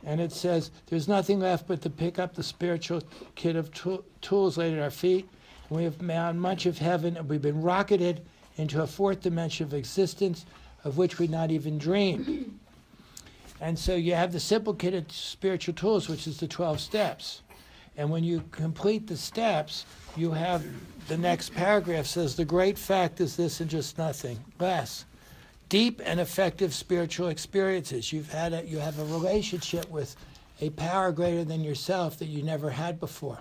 And 0.05 0.21
it 0.21 0.33
says 0.33 0.71
there's 0.87 1.09
nothing 1.09 1.41
left 1.41 1.67
but 1.67 1.83
to 1.83 1.91
pick 1.91 2.19
up 2.19 2.35
the 2.35 2.43
spiritual 2.43 3.03
kit 3.35 3.57
of 3.57 3.73
to- 3.75 4.05
tools 4.21 4.57
laid 4.57 4.75
at 4.75 4.83
our 4.83 4.91
feet. 4.91 5.29
We 5.69 5.85
have 5.85 5.97
found 5.97 6.41
much 6.41 6.67
of 6.67 6.79
heaven, 6.79 7.17
and 7.17 7.29
we've 7.29 7.43
been 7.43 7.63
rocketed 7.63 8.25
into 8.57 8.83
a 8.83 8.87
fourth 8.87 9.21
dimension 9.21 9.67
of 9.67 9.75
existence 9.75 10.47
of 10.87 10.97
which 10.97 11.19
we 11.19 11.27
not 11.27 11.51
even 11.51 11.79
dreamed. 11.79 12.59
And 13.61 13.77
so 13.77 13.97
you 13.97 14.15
have 14.15 14.33
the 14.33 14.39
simple 14.39 14.73
kit 14.73 14.95
of 14.95 15.11
spiritual 15.11 15.75
tools, 15.75 16.09
which 16.09 16.29
is 16.29 16.39
the 16.39 16.47
12 16.47 16.79
steps. 16.79 17.43
And 17.97 18.11
when 18.11 18.23
you 18.23 18.45
complete 18.53 19.07
the 19.07 19.17
steps, 19.17 19.85
you 20.17 20.31
have 20.31 20.65
the 21.09 21.17
next 21.17 21.55
paragraph 21.55 22.07
says, 22.07 22.37
The 22.37 22.45
great 22.45 22.79
fact 22.79 23.21
is 23.21 23.35
this 23.35 23.61
and 23.61 23.69
just 23.69 23.99
nothing 23.99 24.39
less. 24.61 25.07
Deep 25.69 26.01
and 26.05 26.21
effective 26.21 26.73
spiritual 26.73 27.29
experiences. 27.29 28.13
You've 28.13 28.31
had 28.31 28.53
a, 28.53 28.65
you 28.65 28.79
have 28.79 28.99
a 28.99 29.05
relationship 29.05 29.91
with 29.91 30.15
a 30.61 30.71
power 30.71 31.11
greater 31.13 31.45
than 31.45 31.65
yourself 31.65 32.19
that 32.19 32.27
you 32.27 32.43
never 32.43 32.71
had 32.71 33.01
before. 33.01 33.39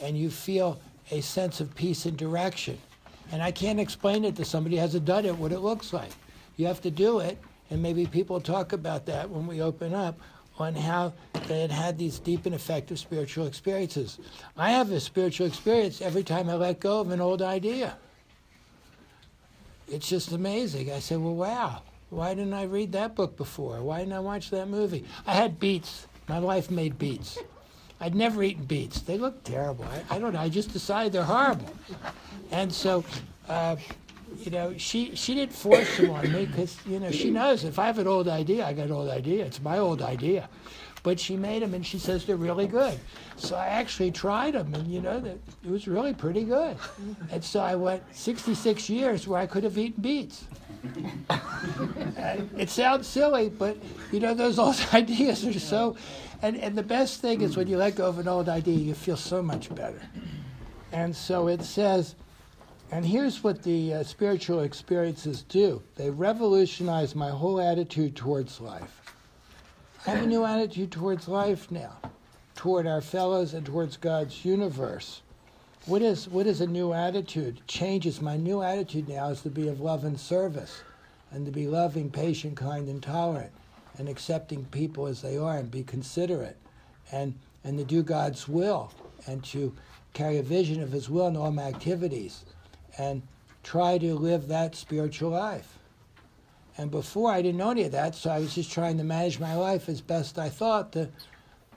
And 0.00 0.16
you 0.16 0.30
feel 0.30 0.80
a 1.10 1.20
sense 1.20 1.60
of 1.60 1.74
peace 1.74 2.06
and 2.06 2.16
direction. 2.16 2.78
And 3.32 3.42
I 3.42 3.50
can't 3.50 3.80
explain 3.80 4.24
it 4.24 4.36
to 4.36 4.44
somebody 4.44 4.76
who 4.76 4.82
hasn't 4.82 5.04
done 5.04 5.24
it 5.24 5.36
what 5.36 5.52
it 5.52 5.60
looks 5.60 5.92
like. 5.92 6.10
You 6.56 6.66
have 6.66 6.80
to 6.82 6.90
do 6.90 7.18
it, 7.18 7.38
and 7.70 7.82
maybe 7.82 8.06
people 8.06 8.40
talk 8.40 8.72
about 8.72 9.06
that 9.06 9.28
when 9.28 9.46
we 9.46 9.60
open 9.60 9.94
up 9.94 10.18
on 10.58 10.74
how 10.74 11.12
they 11.48 11.60
had 11.60 11.70
had 11.70 11.98
these 11.98 12.18
deep 12.18 12.46
and 12.46 12.54
effective 12.54 12.98
spiritual 12.98 13.46
experiences. 13.46 14.18
I 14.56 14.70
have 14.70 14.90
a 14.90 15.00
spiritual 15.00 15.46
experience 15.46 16.00
every 16.00 16.22
time 16.22 16.48
I 16.48 16.54
let 16.54 16.80
go 16.80 17.00
of 17.00 17.10
an 17.10 17.20
old 17.20 17.42
idea. 17.42 17.98
It's 19.88 20.08
just 20.08 20.32
amazing. 20.32 20.90
I 20.92 20.98
said, 20.98 21.18
well, 21.18 21.34
wow, 21.34 21.82
why 22.10 22.34
didn't 22.34 22.54
I 22.54 22.64
read 22.64 22.92
that 22.92 23.14
book 23.14 23.36
before? 23.36 23.82
Why 23.82 24.00
didn't 24.00 24.14
I 24.14 24.20
watch 24.20 24.50
that 24.50 24.68
movie? 24.68 25.04
I 25.26 25.34
had 25.34 25.60
beets. 25.60 26.06
My 26.28 26.40
wife 26.40 26.70
made 26.70 26.98
beets. 26.98 27.38
I'd 28.00 28.14
never 28.14 28.42
eaten 28.42 28.64
beets. 28.64 29.00
They 29.00 29.16
look 29.16 29.42
terrible. 29.44 29.84
I, 29.84 30.16
I 30.16 30.18
don't 30.18 30.34
know. 30.34 30.40
I 30.40 30.48
just 30.50 30.72
decided 30.72 31.12
they're 31.12 31.24
horrible. 31.24 31.72
And 32.50 32.70
so, 32.72 33.04
uh, 33.48 33.76
you 34.40 34.50
know, 34.50 34.74
she, 34.76 35.14
she 35.14 35.34
didn't 35.34 35.54
force 35.54 35.96
them 35.96 36.10
on 36.10 36.30
me 36.30 36.44
because, 36.46 36.76
you 36.86 37.00
know, 37.00 37.10
she 37.10 37.30
knows 37.30 37.64
if 37.64 37.78
I 37.78 37.86
have 37.86 37.98
an 37.98 38.06
old 38.06 38.28
idea, 38.28 38.66
I 38.66 38.74
got 38.74 38.86
an 38.86 38.92
old 38.92 39.08
idea. 39.08 39.46
It's 39.46 39.62
my 39.62 39.78
old 39.78 40.02
idea. 40.02 40.48
But 41.06 41.20
she 41.20 41.36
made 41.36 41.62
them 41.62 41.72
and 41.72 41.86
she 41.86 42.00
says 42.00 42.24
they're 42.24 42.34
really 42.34 42.66
good. 42.66 42.98
So 43.36 43.54
I 43.54 43.66
actually 43.68 44.10
tried 44.10 44.54
them 44.54 44.74
and, 44.74 44.92
you 44.92 45.00
know, 45.00 45.20
that 45.20 45.38
it 45.64 45.70
was 45.70 45.86
really 45.86 46.12
pretty 46.12 46.42
good. 46.42 46.76
And 47.30 47.44
so 47.44 47.60
I 47.60 47.76
went 47.76 48.02
66 48.12 48.90
years 48.90 49.28
where 49.28 49.40
I 49.40 49.46
could 49.46 49.62
have 49.62 49.78
eaten 49.78 50.02
beets. 50.02 50.46
it 52.58 52.68
sounds 52.68 53.06
silly, 53.06 53.50
but, 53.50 53.76
you 54.10 54.18
know, 54.18 54.34
those 54.34 54.58
old 54.58 54.84
ideas 54.92 55.46
are 55.46 55.60
so. 55.60 55.96
And, 56.42 56.56
and 56.56 56.76
the 56.76 56.82
best 56.82 57.20
thing 57.20 57.40
is 57.40 57.56
when 57.56 57.68
you 57.68 57.76
let 57.76 57.94
go 57.94 58.06
of 58.08 58.18
an 58.18 58.26
old 58.26 58.48
idea, 58.48 58.74
you 58.76 58.94
feel 58.94 59.16
so 59.16 59.40
much 59.40 59.72
better. 59.72 60.02
And 60.90 61.14
so 61.14 61.46
it 61.46 61.62
says, 61.62 62.16
and 62.90 63.06
here's 63.06 63.44
what 63.44 63.62
the 63.62 63.94
uh, 63.94 64.02
spiritual 64.02 64.62
experiences 64.62 65.42
do 65.42 65.84
they 65.94 66.10
revolutionize 66.10 67.14
my 67.14 67.30
whole 67.30 67.60
attitude 67.60 68.16
towards 68.16 68.60
life. 68.60 69.05
I 70.06 70.10
have 70.10 70.22
a 70.22 70.26
new 70.28 70.44
attitude 70.44 70.92
towards 70.92 71.26
life 71.26 71.68
now, 71.68 71.96
toward 72.54 72.86
our 72.86 73.00
fellows 73.00 73.54
and 73.54 73.66
towards 73.66 73.96
God's 73.96 74.44
universe. 74.44 75.20
What 75.84 76.00
is, 76.00 76.28
what 76.28 76.46
is 76.46 76.60
a 76.60 76.66
new 76.68 76.92
attitude? 76.92 77.56
It 77.56 77.66
changes. 77.66 78.20
My 78.20 78.36
new 78.36 78.62
attitude 78.62 79.08
now 79.08 79.30
is 79.30 79.40
to 79.40 79.50
be 79.50 79.66
of 79.66 79.80
love 79.80 80.04
and 80.04 80.18
service, 80.18 80.82
and 81.32 81.44
to 81.44 81.50
be 81.50 81.66
loving, 81.66 82.08
patient, 82.08 82.56
kind, 82.56 82.88
and 82.88 83.02
tolerant, 83.02 83.50
and 83.98 84.08
accepting 84.08 84.64
people 84.66 85.08
as 85.08 85.22
they 85.22 85.36
are, 85.36 85.56
and 85.56 85.72
be 85.72 85.82
considerate, 85.82 86.56
and, 87.10 87.34
and 87.64 87.76
to 87.76 87.84
do 87.84 88.04
God's 88.04 88.46
will, 88.46 88.92
and 89.26 89.42
to 89.46 89.74
carry 90.12 90.38
a 90.38 90.42
vision 90.44 90.80
of 90.80 90.92
His 90.92 91.10
will 91.10 91.26
in 91.26 91.36
all 91.36 91.50
my 91.50 91.64
activities 91.64 92.44
and 92.96 93.22
try 93.64 93.98
to 93.98 94.14
live 94.14 94.46
that 94.46 94.76
spiritual 94.76 95.30
life. 95.30 95.80
And 96.78 96.90
before 96.90 97.30
I 97.30 97.40
didn't 97.42 97.58
know 97.58 97.70
any 97.70 97.84
of 97.84 97.92
that, 97.92 98.14
so 98.14 98.30
I 98.30 98.38
was 98.38 98.54
just 98.54 98.70
trying 98.70 98.98
to 98.98 99.04
manage 99.04 99.40
my 99.40 99.54
life 99.54 99.88
as 99.88 100.00
best 100.00 100.38
I 100.38 100.50
thought 100.50 100.92
to, 100.92 101.08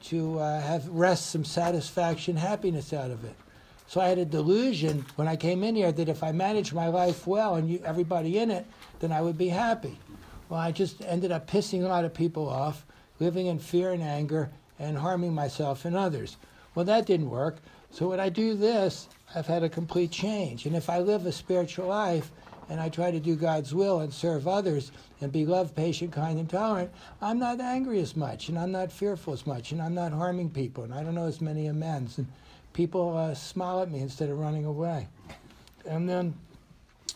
to 0.05 0.39
uh, 0.39 0.61
have 0.61 0.87
rest, 0.89 1.27
some 1.27 1.45
satisfaction, 1.45 2.35
happiness 2.35 2.91
out 2.91 3.11
of 3.11 3.23
it. 3.23 3.35
So 3.87 4.01
I 4.01 4.07
had 4.07 4.19
a 4.19 4.25
delusion 4.25 5.05
when 5.15 5.27
I 5.27 5.35
came 5.35 5.63
in 5.63 5.75
here 5.75 5.91
that 5.91 6.09
if 6.09 6.21
I 6.21 6.31
managed 6.31 6.73
my 6.73 6.89
life 6.89 7.25
well 7.25 7.55
and 7.55 7.69
you, 7.69 7.81
everybody 7.85 8.37
in 8.37 8.51
it, 8.51 8.67
then 8.99 9.11
I 9.11 9.21
would 9.21 9.37
be 9.37 9.47
happy. 9.47 9.97
Well, 10.47 10.59
I 10.59 10.71
just 10.71 11.01
ended 11.01 11.31
up 11.31 11.49
pissing 11.49 11.83
a 11.83 11.87
lot 11.87 12.05
of 12.05 12.13
people 12.13 12.47
off, 12.47 12.85
living 13.19 13.47
in 13.47 13.57
fear 13.57 13.91
and 13.91 14.03
anger, 14.03 14.51
and 14.77 14.97
harming 14.97 15.33
myself 15.33 15.85
and 15.85 15.95
others. 15.95 16.37
Well, 16.75 16.85
that 16.85 17.05
didn't 17.05 17.29
work. 17.29 17.57
So 17.91 18.09
when 18.09 18.19
I 18.19 18.29
do 18.29 18.53
this, 18.53 19.07
I've 19.33 19.47
had 19.47 19.63
a 19.63 19.69
complete 19.69 20.11
change. 20.11 20.65
And 20.65 20.75
if 20.75 20.89
I 20.89 20.99
live 20.99 21.25
a 21.25 21.31
spiritual 21.31 21.87
life 21.87 22.31
and 22.69 22.79
I 22.79 22.89
try 22.89 23.09
to 23.11 23.19
do 23.19 23.35
God's 23.35 23.73
will 23.73 23.99
and 23.99 24.13
serve 24.13 24.47
others 24.47 24.91
and 25.21 25.31
be 25.31 25.45
loved, 25.45 25.75
patient, 25.75 26.11
kind, 26.11 26.39
and 26.39 26.49
tolerant, 26.49 26.91
I'm 27.21 27.39
not 27.39 27.59
angry 27.59 27.99
as 27.99 28.15
much 28.15 28.49
and 28.49 28.57
I'm 28.57 28.71
not 28.71 28.91
fearful 28.91 29.33
as 29.33 29.47
much 29.47 29.71
and 29.71 29.81
I'm 29.81 29.95
not 29.95 30.13
harming 30.13 30.51
people 30.51 30.83
and 30.83 30.93
I 30.93 31.03
don't 31.03 31.15
know 31.15 31.25
as 31.25 31.41
many 31.41 31.67
amends. 31.67 32.19
And 32.19 32.27
people 32.73 33.17
uh, 33.17 33.33
smile 33.33 33.81
at 33.81 33.91
me 33.91 33.99
instead 33.99 34.29
of 34.29 34.37
running 34.37 34.65
away. 34.65 35.07
And 35.85 36.07
then, 36.07 36.35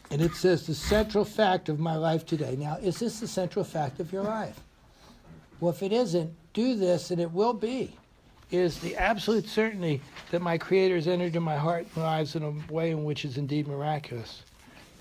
and 0.10 0.22
it 0.22 0.34
says, 0.34 0.66
the 0.66 0.76
central 0.76 1.24
fact 1.24 1.70
of 1.70 1.80
my 1.80 1.96
life 1.96 2.26
today. 2.26 2.56
Now, 2.58 2.78
is 2.82 3.00
this 3.00 3.20
the 3.20 3.28
central 3.28 3.64
fact 3.64 4.00
of 4.00 4.12
your 4.12 4.24
life? 4.24 4.60
Well, 5.60 5.72
if 5.72 5.84
it 5.84 5.94
isn't, 5.94 6.34
do 6.54 6.76
this 6.76 7.12
and 7.12 7.22
it 7.22 7.32
will 7.32 7.54
be 7.54 7.96
is 8.52 8.78
the 8.80 8.96
absolute 8.96 9.48
certainty 9.48 10.00
that 10.30 10.42
my 10.42 10.58
Creator 10.58 10.96
has 10.96 11.08
entered 11.08 11.28
into 11.28 11.40
my 11.40 11.58
heart 11.58 11.88
and 11.96 12.04
lives 12.04 12.36
in 12.36 12.44
a 12.44 12.74
way 12.74 12.92
in 12.92 13.04
which 13.04 13.26
is 13.26 13.38
indeed 13.38 13.68
miraculous. 13.68 14.44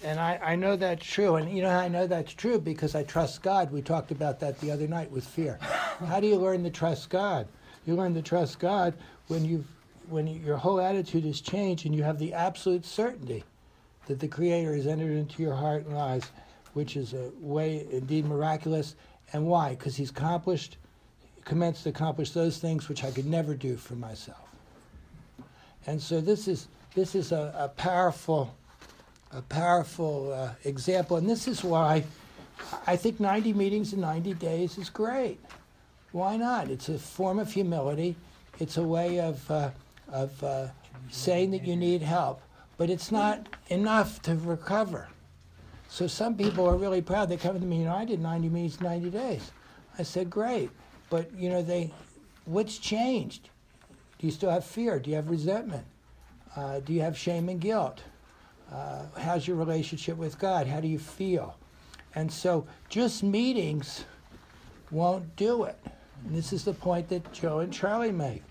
And 0.05 0.19
I, 0.19 0.39
I 0.43 0.57
know 0.57 0.77
that's 0.77 1.07
true. 1.07 1.37
And 1.37 1.55
you 1.55 1.63
know 1.63 1.71
I 1.71 1.89
know 1.89 2.07
that's 2.07 2.33
true? 2.33 2.59
Because 2.59 2.95
I 2.95 3.05
trust 3.05 3.43
God. 3.43 3.71
We 3.71 3.83
talked 3.83 4.11
about 4.11 4.41
that 4.41 4.61
the 4.61 4.71
other 4.71 4.89
night 4.89 5.11
with 5.11 5.25
fear. 5.25 5.59
How 6.07 6.21
do 6.21 6.27
you 6.27 6.37
learn 6.37 6.65
to 6.65 6.71
trust 6.71 7.09
God? 7.09 7.47
You 7.87 7.95
learn 7.95 8.15
to 8.15 8.23
trust 8.23 8.59
God 8.59 8.95
when 9.29 9.45
you 9.45 9.65
when 10.09 10.27
your 10.27 10.57
whole 10.57 10.81
attitude 10.81 11.25
is 11.25 11.41
changed 11.41 11.87
and 11.87 11.95
you 11.95 12.03
have 12.03 12.19
the 12.19 12.35
absolute 12.35 12.85
certainty 12.85 13.45
that 14.07 14.19
the 14.19 14.29
Creator 14.29 14.75
has 14.75 14.87
entered 14.87 15.17
into 15.17 15.43
your 15.43 15.55
heart 15.55 15.87
and 15.87 15.95
lives, 15.95 16.31
which 16.75 16.97
is 16.97 17.15
a 17.15 17.31
way 17.41 17.87
indeed 17.91 18.25
miraculous. 18.25 18.97
And 19.33 19.47
why? 19.47 19.71
Because 19.71 19.97
He's 19.97 20.11
accomplished 20.11 20.77
commenced 21.45 21.85
to 21.85 21.89
accomplish 21.89 22.31
those 22.31 22.59
things 22.59 22.89
which 22.89 23.05
I 23.05 23.11
could 23.11 23.27
never 23.27 23.55
do 23.55 23.77
for 23.77 23.95
myself. 23.95 24.49
And 25.87 26.01
so 26.01 26.21
this 26.21 26.47
is 26.49 26.69
this 26.95 27.15
is 27.15 27.33
a, 27.33 27.55
a 27.57 27.69
powerful 27.69 28.55
a 29.33 29.43
powerful 29.43 30.33
uh, 30.33 30.51
example, 30.65 31.17
and 31.17 31.29
this 31.29 31.49
is 31.49 31.65
why 31.65 32.05
I 32.87 32.97
think 32.97 33.19
90 33.19 33.53
meetings 33.55 33.93
in 33.93 34.01
90 34.01 34.35
days 34.35 34.79
is 34.79 34.91
great. 34.91 35.41
Why 36.13 36.37
not? 36.37 36.69
It's 36.69 36.89
a 36.89 36.99
form 36.99 37.39
of 37.39 37.51
humility. 37.53 38.17
It's 38.59 38.77
a 38.77 38.83
way 38.83 39.21
of 39.21 39.51
uh, 39.51 39.71
of 40.13 40.45
uh, 40.45 40.67
saying 41.11 41.53
that 41.53 41.65
you 41.65 41.75
need 41.75 42.03
help, 42.03 42.43
but 42.77 42.91
it's 42.91 43.11
not 43.11 43.49
enough 43.69 44.21
to 44.23 44.37
recover. 44.37 45.09
So 45.89 46.07
some 46.07 46.37
people 46.37 46.69
are 46.69 46.77
really 46.77 47.03
proud. 47.03 47.29
They 47.29 47.37
come 47.37 47.59
to 47.59 47.67
me, 47.67 47.81
you 47.81 47.85
know, 47.85 47.95
I 47.95 48.05
did 48.05 48.21
90 48.21 48.49
meetings 48.49 48.77
in 48.79 48.85
90 48.85 49.11
days. 49.11 49.51
I 49.99 50.03
said, 50.05 50.31
great. 50.31 50.71
But 51.11 51.31
you 51.35 51.51
know, 51.51 51.63
they, 51.63 51.93
what's 52.45 52.79
changed? 52.79 53.51
Do 54.19 54.27
you 54.27 54.33
still 54.33 54.51
have 54.51 54.65
fear? 54.65 54.99
Do 54.99 55.11
you 55.11 55.17
have 55.17 55.29
resentment? 55.29 55.85
Uh, 56.57 56.81
do 56.81 56.93
you 56.93 57.01
have 57.01 57.17
shame 57.17 57.49
and 57.49 57.61
guilt? 57.61 58.03
Uh, 58.73 59.05
how's 59.19 59.47
your 59.47 59.57
relationship 59.57 60.17
with 60.17 60.39
God? 60.39 60.67
How 60.67 60.81
do 60.81 60.89
you 60.89 60.99
feel? 60.99 61.57
And 62.15 62.33
so, 62.33 62.67
just 62.89 63.23
meetings 63.23 64.05
won't 64.91 65.37
do 65.37 65.65
it. 65.65 65.79
And 66.25 66.35
this 66.35 66.53
is 66.53 66.65
the 66.65 66.73
point 66.73 67.09
that 67.09 67.33
Joe 67.33 67.61
and 67.61 67.73
Charlie 67.73 68.13
make. 68.13 68.43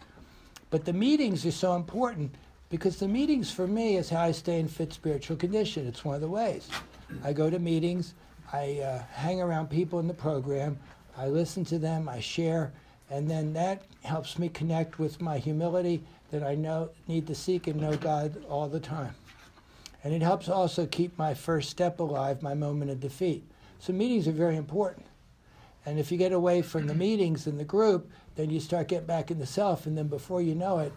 But 0.69 0.85
the 0.85 0.93
meetings 0.93 1.45
are 1.45 1.51
so 1.51 1.75
important 1.75 2.35
because 2.69 2.97
the 2.97 3.07
meetings 3.07 3.51
for 3.51 3.67
me 3.67 3.97
is 3.97 4.09
how 4.09 4.21
I 4.21 4.31
stay 4.31 4.59
in 4.59 4.67
fit 4.67 4.93
spiritual 4.93 5.37
condition. 5.37 5.87
It's 5.87 6.05
one 6.05 6.15
of 6.15 6.21
the 6.21 6.27
ways. 6.27 6.69
I 7.23 7.33
go 7.33 7.49
to 7.49 7.59
meetings, 7.59 8.13
I 8.53 8.79
uh, 8.79 9.03
hang 9.13 9.41
around 9.41 9.69
people 9.69 9.99
in 9.99 10.07
the 10.07 10.13
program, 10.13 10.79
I 11.17 11.27
listen 11.27 11.65
to 11.65 11.77
them, 11.77 12.07
I 12.07 12.21
share, 12.21 12.71
and 13.09 13.29
then 13.29 13.51
that 13.53 13.83
helps 14.03 14.39
me 14.39 14.47
connect 14.47 14.97
with 14.97 15.19
my 15.19 15.37
humility 15.37 16.03
that 16.31 16.43
I 16.43 16.55
know 16.55 16.89
need 17.07 17.27
to 17.27 17.35
seek 17.35 17.67
and 17.67 17.81
know 17.81 17.97
God 17.97 18.41
all 18.49 18.69
the 18.69 18.79
time. 18.79 19.13
And 20.03 20.13
it 20.13 20.21
helps 20.21 20.49
also 20.49 20.85
keep 20.85 21.17
my 21.17 21.33
first 21.33 21.69
step 21.69 21.99
alive, 21.99 22.41
my 22.41 22.53
moment 22.53 22.91
of 22.91 22.99
defeat. 22.99 23.43
So 23.79 23.93
meetings 23.93 24.27
are 24.27 24.31
very 24.31 24.55
important. 24.55 25.05
And 25.85 25.99
if 25.99 26.11
you 26.11 26.17
get 26.17 26.31
away 26.31 26.61
from 26.61 26.87
the 26.87 26.93
meetings 26.93 27.47
and 27.47 27.59
the 27.59 27.63
group, 27.63 28.09
then 28.35 28.49
you 28.49 28.59
start 28.59 28.87
getting 28.87 29.07
back 29.07 29.31
in 29.31 29.39
the 29.39 29.45
self, 29.45 29.85
and 29.85 29.97
then 29.97 30.07
before 30.07 30.41
you 30.41 30.55
know 30.55 30.79
it, 30.79 30.93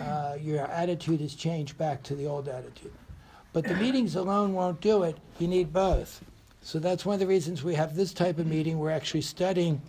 uh, 0.00 0.36
your 0.40 0.66
attitude 0.66 1.20
has 1.20 1.34
changed 1.34 1.78
back 1.78 2.02
to 2.02 2.14
the 2.14 2.26
old 2.26 2.48
attitude. 2.48 2.92
But 3.52 3.64
the 3.64 3.76
meetings 3.76 4.16
alone 4.16 4.52
won't 4.52 4.80
do 4.80 5.04
it. 5.04 5.16
You 5.38 5.46
need 5.46 5.72
both. 5.72 6.20
So 6.62 6.80
that's 6.80 7.06
one 7.06 7.14
of 7.14 7.20
the 7.20 7.26
reasons 7.26 7.62
we 7.62 7.74
have 7.74 7.94
this 7.94 8.12
type 8.12 8.38
of 8.38 8.46
meeting. 8.46 8.78
We're 8.78 8.90
actually 8.90 9.20
studying 9.20 9.80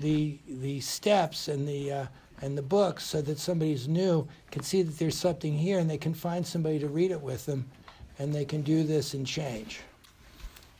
the 0.00 0.38
the 0.46 0.80
steps 0.80 1.48
and 1.48 1.66
the 1.66 1.92
uh, 1.92 2.06
and 2.42 2.56
the 2.56 2.62
books 2.62 3.04
so 3.04 3.22
that 3.22 3.38
somebody's 3.38 3.86
new 3.86 4.26
can 4.50 4.62
see 4.62 4.82
that 4.82 4.98
there's 4.98 5.16
something 5.16 5.56
here 5.56 5.78
and 5.78 5.88
they 5.88 5.98
can 5.98 6.14
find 6.14 6.46
somebody 6.46 6.78
to 6.78 6.88
read 6.88 7.10
it 7.10 7.20
with 7.20 7.46
them, 7.46 7.70
and 8.20 8.34
they 8.34 8.44
can 8.44 8.60
do 8.60 8.84
this 8.84 9.14
and 9.14 9.26
change. 9.26 9.80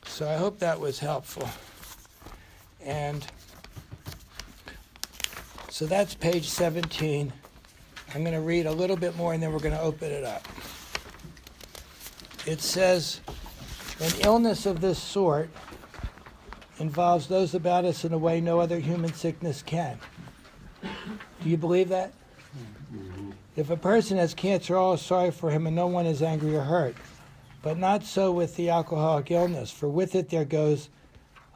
So 0.05 0.29
I 0.29 0.35
hope 0.35 0.59
that 0.59 0.79
was 0.79 0.99
helpful. 0.99 1.49
And 2.85 3.25
so 5.67 5.87
that's 5.87 6.13
page 6.13 6.47
17. 6.47 7.33
I'm 8.13 8.21
going 8.21 8.35
to 8.35 8.41
read 8.41 8.67
a 8.67 8.71
little 8.71 8.95
bit 8.95 9.17
more 9.17 9.33
and 9.33 9.41
then 9.41 9.51
we're 9.51 9.59
going 9.59 9.73
to 9.73 9.81
open 9.81 10.11
it 10.11 10.23
up. 10.23 10.47
It 12.45 12.61
says, 12.61 13.21
an 13.99 14.11
illness 14.19 14.67
of 14.67 14.79
this 14.79 14.99
sort 14.99 15.49
involves 16.77 17.25
those 17.25 17.55
about 17.55 17.85
us 17.85 18.05
in 18.05 18.13
a 18.13 18.19
way 18.19 18.39
no 18.39 18.59
other 18.59 18.77
human 18.79 19.13
sickness 19.13 19.63
can. 19.63 19.97
Do 20.83 21.49
you 21.49 21.57
believe 21.57 21.89
that? 21.89 22.13
Mm-hmm. 22.93 23.31
If 23.55 23.71
a 23.71 23.77
person 23.77 24.17
has 24.17 24.35
cancer, 24.35 24.75
all 24.75 24.93
is 24.93 25.01
sorry 25.01 25.31
for 25.31 25.49
him 25.49 25.65
and 25.65 25.75
no 25.75 25.87
one 25.87 26.05
is 26.05 26.21
angry 26.21 26.55
or 26.55 26.61
hurt. 26.61 26.95
But 27.61 27.77
not 27.77 28.03
so 28.03 28.31
with 28.31 28.55
the 28.55 28.69
alcoholic 28.69 29.29
illness, 29.29 29.71
for 29.71 29.87
with 29.87 30.15
it 30.15 30.29
there 30.29 30.45
goes 30.45 30.89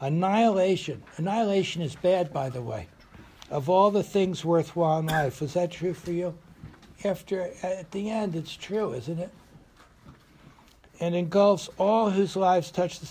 annihilation. 0.00 1.02
Annihilation 1.16 1.82
is 1.82 1.96
bad, 1.96 2.32
by 2.32 2.48
the 2.48 2.62
way, 2.62 2.86
of 3.50 3.68
all 3.68 3.90
the 3.90 4.02
things 4.02 4.44
worthwhile 4.44 5.00
in 5.00 5.06
life. 5.06 5.42
Is 5.42 5.54
that 5.54 5.72
true 5.72 5.94
for 5.94 6.12
you? 6.12 6.36
After, 7.04 7.50
at 7.62 7.90
the 7.90 8.10
end, 8.10 8.36
it's 8.36 8.54
true, 8.56 8.92
isn't 8.92 9.18
it? 9.18 9.30
And 11.00 11.14
engulfs 11.14 11.68
all 11.76 12.10
whose 12.10 12.36
lives 12.36 12.70
touch 12.70 13.00
the 13.00 13.06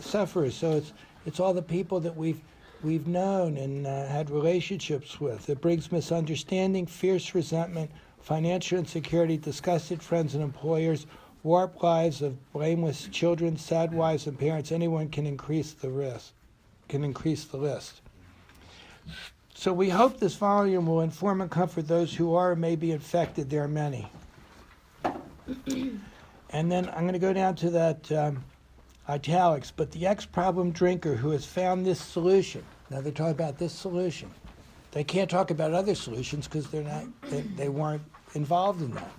sufferers. 0.00 0.54
So 0.54 0.72
it's 0.72 0.92
it's 1.26 1.40
all 1.40 1.52
the 1.52 1.62
people 1.62 1.98
that 2.00 2.16
we've 2.16 2.40
we've 2.82 3.08
known 3.08 3.56
and 3.56 3.86
uh, 3.86 4.06
had 4.06 4.30
relationships 4.30 5.20
with. 5.20 5.50
It 5.50 5.60
brings 5.60 5.90
misunderstanding, 5.90 6.86
fierce 6.86 7.34
resentment, 7.34 7.90
financial 8.20 8.78
insecurity, 8.78 9.36
disgusted 9.36 10.00
friends 10.00 10.34
and 10.34 10.44
employers, 10.44 11.06
warped 11.42 11.82
lives 11.82 12.22
of 12.22 12.52
blameless 12.52 13.08
children, 13.08 13.56
sad 13.56 13.92
wives 13.92 14.26
and 14.26 14.38
parents, 14.38 14.72
anyone 14.72 15.08
can 15.08 15.26
increase 15.26 15.72
the 15.72 15.90
risk, 15.90 16.32
can 16.88 17.04
increase 17.04 17.44
the 17.44 17.56
list. 17.56 18.00
So 19.54 19.72
we 19.72 19.88
hope 19.88 20.18
this 20.18 20.36
volume 20.36 20.86
will 20.86 21.00
inform 21.00 21.40
and 21.40 21.50
comfort 21.50 21.88
those 21.88 22.14
who 22.14 22.34
are 22.34 22.52
or 22.52 22.56
may 22.56 22.76
be 22.76 22.92
infected. 22.92 23.50
There 23.50 23.64
are 23.64 23.68
many. 23.68 24.08
and 25.04 26.00
then 26.70 26.88
I'm 26.90 27.02
going 27.02 27.12
to 27.12 27.18
go 27.18 27.32
down 27.32 27.56
to 27.56 27.70
that 27.70 28.12
um, 28.12 28.44
italics. 29.08 29.72
But 29.74 29.90
the 29.90 30.06
ex-problem 30.06 30.70
drinker 30.70 31.16
who 31.16 31.30
has 31.30 31.44
found 31.44 31.84
this 31.84 32.00
solution. 32.00 32.62
Now 32.90 33.00
they're 33.00 33.12
talking 33.12 33.32
about 33.32 33.58
this 33.58 33.72
solution. 33.72 34.30
They 34.92 35.04
can't 35.04 35.28
talk 35.28 35.50
about 35.50 35.74
other 35.74 35.94
solutions 35.94 36.46
because 36.46 36.68
they're 36.70 36.82
not. 36.82 37.04
They, 37.22 37.40
they 37.40 37.68
weren't 37.68 38.02
involved 38.34 38.80
in 38.80 38.92
that 38.92 39.10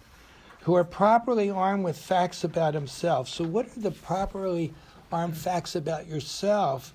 who 0.62 0.76
are 0.76 0.84
properly 0.84 1.50
armed 1.50 1.84
with 1.84 1.98
facts 1.98 2.44
about 2.44 2.74
himself. 2.74 3.30
So, 3.30 3.44
what 3.44 3.66
are 3.66 3.80
the 3.80 3.92
properly 3.92 4.74
armed 5.12 5.38
facts 5.38 5.76
about 5.76 6.08
yourself 6.08 6.94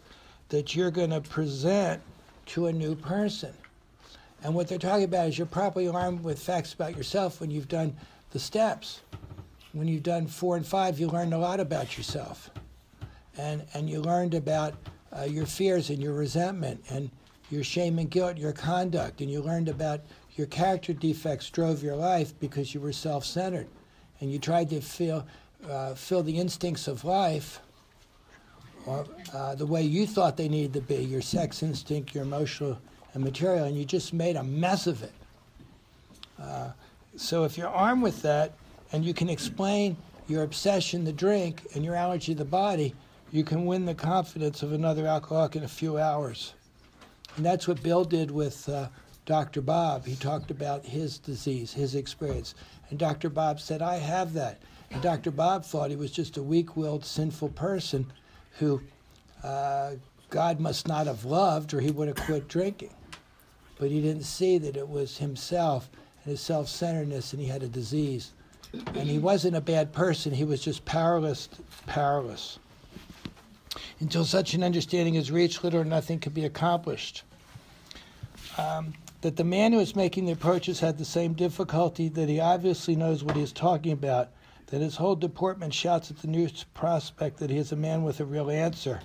that 0.51 0.75
you're 0.75 0.91
going 0.91 1.11
to 1.11 1.21
present 1.21 2.03
to 2.47 2.67
a 2.67 2.73
new 2.73 2.95
person? 2.95 3.55
And 4.43 4.55
what 4.55 4.69
they're 4.69 4.79
talking 4.79 5.05
about 5.05 5.29
is 5.29 5.39
you're 5.39 5.47
properly 5.47 5.89
armed 5.89 6.23
with 6.23 6.39
facts 6.39 6.75
about 6.75 6.97
yourself 6.97 7.41
when 7.41 7.51
you've 7.51 7.69
done 7.69 7.97
the 8.33 8.39
steps. 8.39 9.01
When 9.73 9.89
you've 9.89 10.03
done 10.03 10.27
four 10.27 10.57
and 10.57 10.67
five, 10.67 11.01
you 11.01 11.09
learned 11.09 11.33
a 11.33 11.39
lot 11.39 11.61
about 11.61 11.97
yourself. 11.97 12.51
And, 13.39 13.65
and 13.73 13.89
you 13.89 14.01
learned 14.01 14.35
about 14.35 14.75
uh, 15.17 15.23
your 15.23 15.47
fears 15.47 15.91
and 15.91 16.01
your 16.01 16.13
resentment 16.13 16.85
and 16.91 17.11
your 17.51 17.65
shame 17.65 17.99
and 17.99 18.11
guilt, 18.11 18.37
your 18.37 18.53
conduct, 18.53 19.21
and 19.21 19.31
you 19.31 19.41
learned 19.41 19.69
about 19.69 20.01
your 20.35 20.47
character 20.49 20.93
defects 20.93 21.49
drove 21.51 21.83
your 21.83 21.97
life 21.97 22.39
because 22.41 22.75
you 22.75 22.81
were 22.81 22.93
self 22.93 23.25
centered 23.25 23.69
and 24.21 24.33
you 24.33 24.39
tried 24.39 24.71
to 24.71 24.81
feel, 24.81 25.27
uh, 25.69 25.95
fill 25.95 26.23
the 26.23 26.39
instincts 26.39 26.89
of 26.89 27.05
life 27.05 27.61
or, 28.87 29.07
uh, 29.33 29.55
the 29.55 29.67
way 29.67 29.83
you 29.83 30.07
thought 30.07 30.37
they 30.37 30.49
needed 30.49 30.73
to 30.75 30.81
be 30.81 30.97
your 30.97 31.23
sex 31.23 31.63
instinct, 31.63 32.15
your 32.15 32.25
emotional 32.25 32.79
and 33.15 33.23
material, 33.23 33.65
and 33.65 33.77
you 33.79 33.85
just 33.85 34.13
made 34.13 34.37
a 34.37 34.43
mess 34.43 34.87
of 34.87 35.03
it. 35.03 35.13
Uh, 36.41 36.71
so 37.17 37.45
if 37.45 37.57
you're 37.57 37.69
armed 37.69 38.03
with 38.03 38.23
that 38.23 38.53
and 38.93 39.05
you 39.05 39.15
can 39.15 39.31
explain 39.31 39.97
your 40.27 40.43
obsession, 40.43 41.05
the 41.05 41.13
drink, 41.13 41.67
and 41.75 41.85
your 41.85 41.95
allergy 41.95 42.35
to 42.35 42.39
the 42.39 42.45
body, 42.45 42.95
you 43.31 43.45
can 43.45 43.67
win 43.67 43.85
the 43.85 43.95
confidence 43.95 44.63
of 44.63 44.73
another 44.73 45.07
alcoholic 45.07 45.57
in 45.57 45.65
a 45.65 45.69
few 45.69 45.99
hours. 45.99 46.55
And 47.37 47.45
that's 47.45 47.67
what 47.67 47.83
Bill 47.83 48.05
did 48.05 48.31
with 48.31 48.69
uh, 48.69 48.89
Dr. 49.27 49.63
Bob. 49.63 50.05
He 50.05 50.17
talked 50.17 50.51
about 50.51 50.85
his 50.85 51.19
disease, 51.19 51.73
his 51.73 51.95
experience. 51.95 52.55
And 52.91 52.99
Dr. 52.99 53.31
Bob 53.31 53.61
said, 53.61 53.81
I 53.81 53.97
have 53.97 54.35
that. 54.35 54.61
And 54.91 55.03
Dr. 55.03 55.31
Bob 55.31 55.65
thought 55.65 55.91
he 55.91 55.97
was 55.97 56.11
just 56.11 56.37
a 56.37 56.43
weak 56.43 56.77
willed, 56.77 57.05
sinful 57.05 57.51
person 57.51 58.07
who 58.59 58.83
uh, 59.43 59.93
God 60.31 60.61
must 60.61 60.87
not 60.87 61.07
have 61.07 61.25
loved 61.25 61.75
or 61.75 61.81
he 61.81 61.91
would 61.91 62.09
have 62.09 62.17
quit 62.17 62.49
drinking. 62.49 62.95
But 63.79 63.91
he 63.91 64.01
didn't 64.01 64.25
see 64.25 64.59
that 64.59 64.77
it 64.77 64.89
was 64.89 65.19
himself 65.19 65.91
and 66.23 66.33
his 66.33 66.41
self 66.41 66.69
centeredness 66.69 67.33
and 67.33 67.41
he 67.41 67.49
had 67.49 67.63
a 67.63 67.69
disease. 67.69 68.33
And 68.73 69.09
he 69.09 69.19
wasn't 69.19 69.57
a 69.57 69.61
bad 69.61 69.93
person, 69.93 70.33
he 70.33 70.45
was 70.45 70.61
just 70.61 70.85
powerless, 70.85 71.49
powerless. 71.87 72.59
Until 74.01 74.25
such 74.25 74.55
an 74.55 74.63
understanding 74.63 75.15
is 75.15 75.31
reached, 75.31 75.63
little 75.63 75.81
or 75.81 75.85
nothing 75.85 76.19
can 76.19 76.33
be 76.33 76.45
accomplished. 76.45 77.23
Um, 78.59 78.93
that 79.25 79.37
the 79.37 79.43
man 79.43 79.73
who 79.73 79.81
is 79.81 79.97
making 79.97 80.27
the 80.27 80.33
approaches 80.33 80.81
had 80.81 80.99
the 80.99 81.05
same 81.05 81.33
difficulty, 81.33 82.11
that 82.11 82.29
he 82.29 82.39
obviously 82.39 82.95
knows 82.95 83.25
what 83.25 83.35
he 83.37 83.43
is 83.43 83.53
talking 83.53 83.91
about, 83.91 84.29
that 84.67 84.83
his 84.83 84.97
whole 84.97 85.17
deportment 85.17 85.73
shouts 85.73 86.11
at 86.11 86.19
the 86.19 86.29
new 86.29 86.47
prospect 86.75 87.39
that 87.39 87.49
he 87.49 87.57
is 87.57 87.73
a 87.73 87.77
man 87.77 88.03
with 88.03 88.21
a 88.21 88.25
real 88.27 88.51
answer, 88.51 89.01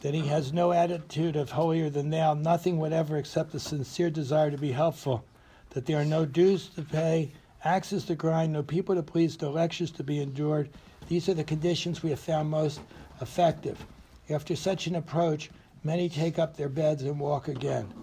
that 0.00 0.14
he 0.14 0.26
has 0.26 0.52
no 0.52 0.72
attitude 0.72 1.36
of 1.36 1.52
holier 1.52 1.88
than 1.88 2.10
thou, 2.10 2.34
nothing 2.34 2.76
whatever 2.76 3.16
except 3.18 3.54
a 3.54 3.60
sincere 3.60 4.10
desire 4.10 4.50
to 4.50 4.58
be 4.58 4.72
helpful, 4.72 5.24
that 5.70 5.86
there 5.86 6.00
are 6.00 6.04
no 6.04 6.26
dues 6.26 6.66
to 6.70 6.82
pay, 6.82 7.30
axes 7.62 8.04
to 8.04 8.16
grind, 8.16 8.52
no 8.52 8.64
people 8.64 8.96
to 8.96 9.02
please, 9.04 9.40
no 9.40 9.50
lectures 9.52 9.92
to 9.92 10.02
be 10.02 10.20
endured. 10.20 10.68
These 11.06 11.28
are 11.28 11.34
the 11.34 11.44
conditions 11.44 12.02
we 12.02 12.10
have 12.10 12.18
found 12.18 12.50
most 12.50 12.80
effective. 13.20 13.86
After 14.28 14.56
such 14.56 14.88
an 14.88 14.96
approach, 14.96 15.50
many 15.84 16.08
take 16.08 16.36
up 16.36 16.56
their 16.56 16.68
beds 16.68 17.04
and 17.04 17.20
walk 17.20 17.46
again. 17.46 17.94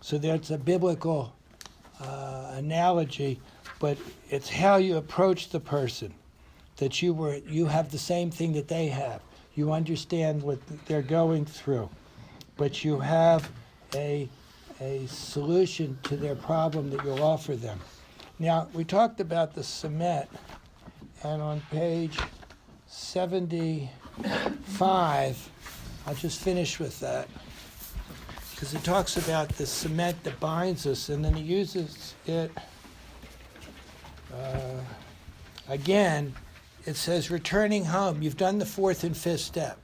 So 0.00 0.18
that's 0.18 0.50
a 0.50 0.58
biblical 0.58 1.34
uh, 2.00 2.52
analogy, 2.54 3.40
but 3.80 3.98
it's 4.30 4.48
how 4.48 4.76
you 4.76 4.96
approach 4.96 5.48
the 5.50 5.60
person 5.60 6.14
that 6.76 7.02
you 7.02 7.12
were 7.12 7.36
you 7.48 7.66
have 7.66 7.90
the 7.90 7.98
same 7.98 8.30
thing 8.30 8.52
that 8.52 8.68
they 8.68 8.86
have. 8.86 9.20
You 9.54 9.72
understand 9.72 10.42
what 10.42 10.60
they're 10.86 11.02
going 11.02 11.44
through, 11.44 11.90
but 12.56 12.84
you 12.84 13.00
have 13.00 13.50
a 13.94 14.28
a 14.80 15.06
solution 15.08 15.98
to 16.04 16.16
their 16.16 16.36
problem 16.36 16.90
that 16.90 17.04
you'll 17.04 17.24
offer 17.24 17.56
them. 17.56 17.80
Now 18.38 18.68
we 18.72 18.84
talked 18.84 19.18
about 19.20 19.54
the 19.54 19.64
cement, 19.64 20.28
and 21.24 21.42
on 21.42 21.60
page 21.72 22.16
seventy-five, 22.86 23.90
I'll 26.06 26.14
just 26.14 26.40
finish 26.40 26.78
with 26.78 27.00
that 27.00 27.26
because 28.58 28.74
it 28.74 28.82
talks 28.82 29.16
about 29.16 29.48
the 29.50 29.64
cement 29.64 30.20
that 30.24 30.40
binds 30.40 30.84
us, 30.84 31.10
and 31.10 31.24
then 31.24 31.32
he 31.32 31.42
uses 31.42 32.16
it 32.26 32.50
uh, 34.34 34.80
again. 35.68 36.34
It 36.84 36.96
says, 36.96 37.30
returning 37.30 37.84
home. 37.84 38.20
You've 38.20 38.36
done 38.36 38.58
the 38.58 38.66
fourth 38.66 39.04
and 39.04 39.16
fifth 39.16 39.42
step. 39.42 39.78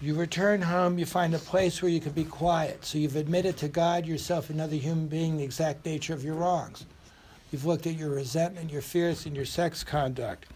You 0.00 0.16
return 0.16 0.60
home, 0.60 0.98
you 0.98 1.06
find 1.06 1.36
a 1.36 1.38
place 1.38 1.80
where 1.80 1.88
you 1.88 2.00
can 2.00 2.10
be 2.10 2.24
quiet. 2.24 2.84
So 2.84 2.98
you've 2.98 3.14
admitted 3.14 3.56
to 3.58 3.68
God, 3.68 4.06
yourself, 4.06 4.50
another 4.50 4.74
human 4.74 5.06
being, 5.06 5.36
the 5.36 5.44
exact 5.44 5.86
nature 5.86 6.12
of 6.12 6.24
your 6.24 6.34
wrongs. 6.34 6.84
You've 7.52 7.64
looked 7.64 7.86
at 7.86 7.94
your 7.94 8.10
resentment, 8.10 8.72
your 8.72 8.82
fears, 8.82 9.24
and 9.24 9.36
your 9.36 9.44
sex 9.44 9.84
conduct. 9.84 10.46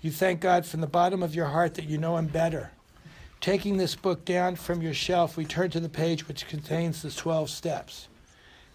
You 0.00 0.12
thank 0.12 0.38
God 0.38 0.64
from 0.64 0.80
the 0.80 0.86
bottom 0.86 1.24
of 1.24 1.34
your 1.34 1.46
heart 1.46 1.74
that 1.74 1.88
you 1.88 1.98
know 1.98 2.18
Him 2.18 2.28
better. 2.28 2.70
Taking 3.40 3.76
this 3.76 3.94
book 3.94 4.24
down 4.24 4.56
from 4.56 4.82
your 4.82 4.94
shelf, 4.94 5.36
we 5.36 5.44
turn 5.44 5.70
to 5.70 5.80
the 5.80 5.88
page 5.88 6.26
which 6.26 6.48
contains 6.48 7.02
the 7.02 7.10
12 7.10 7.50
steps. 7.50 8.08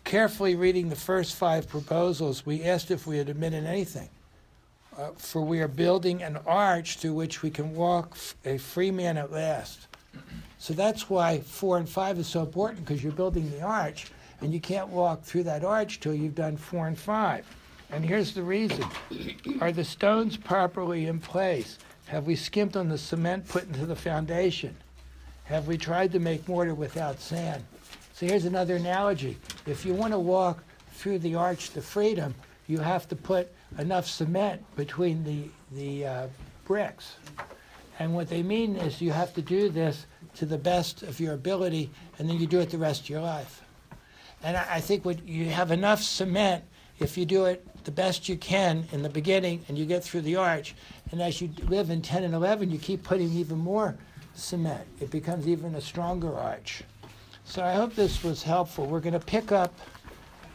Carefully 0.04 0.56
reading 0.56 0.90
the 0.90 0.96
first 0.96 1.36
five 1.36 1.68
proposals, 1.68 2.46
we 2.46 2.64
asked 2.64 2.92
if 2.92 3.06
we 3.06 3.18
had 3.18 3.30
admitted 3.30 3.66
anything. 3.66 4.10
Uh, 4.98 5.12
for 5.16 5.42
we 5.42 5.62
are 5.62 5.68
building 5.68 6.22
an 6.22 6.38
arch 6.46 6.98
through 6.98 7.14
which 7.14 7.42
we 7.42 7.50
can 7.50 7.74
walk 7.74 8.18
a 8.46 8.58
free 8.58 8.92
man 8.92 9.18
at 9.18 9.32
last. 9.32 9.88
So 10.58 10.74
that's 10.74 11.10
why 11.10 11.40
four 11.40 11.78
and 11.78 11.88
five 11.88 12.20
is 12.20 12.28
so 12.28 12.42
important 12.42 12.86
because 12.86 13.02
you're 13.04 13.14
building 13.14 13.50
the 13.52 13.62
arch 13.62 14.12
and 14.42 14.54
you 14.54 14.60
can't 14.60 14.90
walk 14.90 15.24
through 15.24 15.44
that 15.44 15.64
arch 15.64 16.00
till 16.00 16.14
you've 16.14 16.36
done 16.36 16.58
four 16.58 16.88
and 16.88 16.98
five. 16.98 17.46
And 17.90 18.06
here's 18.06 18.34
the 18.34 18.44
reason. 18.44 18.86
Are 19.60 19.72
the 19.72 19.84
stones 19.84 20.38
properly 20.38 21.08
in 21.08 21.20
place? 21.20 21.78
Have 22.12 22.28
we 22.28 22.36
skimped 22.36 22.76
on 22.76 22.90
the 22.90 22.98
cement 22.98 23.48
put 23.48 23.66
into 23.68 23.86
the 23.86 23.96
foundation? 23.96 24.76
Have 25.46 25.68
we 25.70 25.78
tried 25.78 26.12
to 26.12 26.20
make 26.20 26.46
mortar 26.46 26.76
without 26.76 27.22
sand? 27.22 27.64
So 28.14 28.26
here's 28.26 28.44
another 28.44 28.76
analogy. 28.76 29.38
If 29.66 29.86
you 29.86 29.94
want 29.94 30.12
to 30.12 30.20
walk 30.20 30.62
through 30.92 31.20
the 31.20 31.36
arch 31.36 31.70
to 31.70 31.82
freedom, 31.82 32.36
you 32.68 32.80
have 32.80 33.08
to 33.08 33.16
put 33.16 33.50
enough 33.78 34.08
cement 34.08 34.62
between 34.76 35.24
the, 35.24 35.46
the 35.72 36.06
uh, 36.06 36.28
bricks. 36.66 37.16
And 37.98 38.14
what 38.14 38.28
they 38.28 38.44
mean 38.44 38.76
is 38.76 39.00
you 39.00 39.14
have 39.14 39.34
to 39.36 39.42
do 39.42 39.70
this 39.70 40.06
to 40.36 40.46
the 40.46 40.58
best 40.58 41.04
of 41.04 41.22
your 41.22 41.34
ability, 41.34 41.92
and 42.20 42.30
then 42.30 42.42
you 42.42 42.46
do 42.46 42.60
it 42.60 42.72
the 42.72 42.78
rest 42.78 43.04
of 43.04 43.10
your 43.10 43.22
life. 43.22 43.62
And 44.44 44.58
I, 44.58 44.66
I 44.70 44.82
think 44.82 45.06
what 45.06 45.26
you 45.26 45.46
have 45.46 45.72
enough 45.72 46.04
cement 46.04 46.66
if 47.02 47.18
you 47.18 47.26
do 47.26 47.46
it 47.46 47.66
the 47.84 47.92
best 47.92 48.30
you 48.30 48.38
can 48.38 48.86
in 48.92 49.02
the 49.02 49.10
beginning 49.10 49.66
and 49.68 49.78
you 49.78 49.86
get 49.86 50.04
through 50.04 50.22
the 50.22 50.36
arch. 50.36 50.76
And 51.12 51.22
as 51.22 51.42
you 51.42 51.50
live 51.68 51.90
in 51.90 52.02
10 52.02 52.24
and 52.24 52.34
11, 52.34 52.70
you 52.70 52.78
keep 52.78 53.04
putting 53.04 53.32
even 53.34 53.58
more 53.58 53.98
cement. 54.36 54.88
It 55.00 55.10
becomes 55.10 55.48
even 55.48 55.76
a 55.76 55.82
stronger 55.82 56.38
arch. 56.38 56.84
So 57.44 57.64
I 57.64 57.74
hope 57.74 57.96
this 57.96 58.24
was 58.24 58.44
helpful. 58.44 58.86
We're 58.86 59.00
going 59.00 59.14
to 59.14 59.20
pick 59.20 59.52
up 59.52 59.74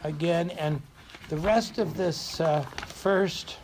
again, 0.03 0.51
and 0.51 0.81
the 1.29 1.37
rest 1.37 1.77
of 1.77 1.97
this 1.97 2.39
uh, 2.39 2.61
first 2.61 3.57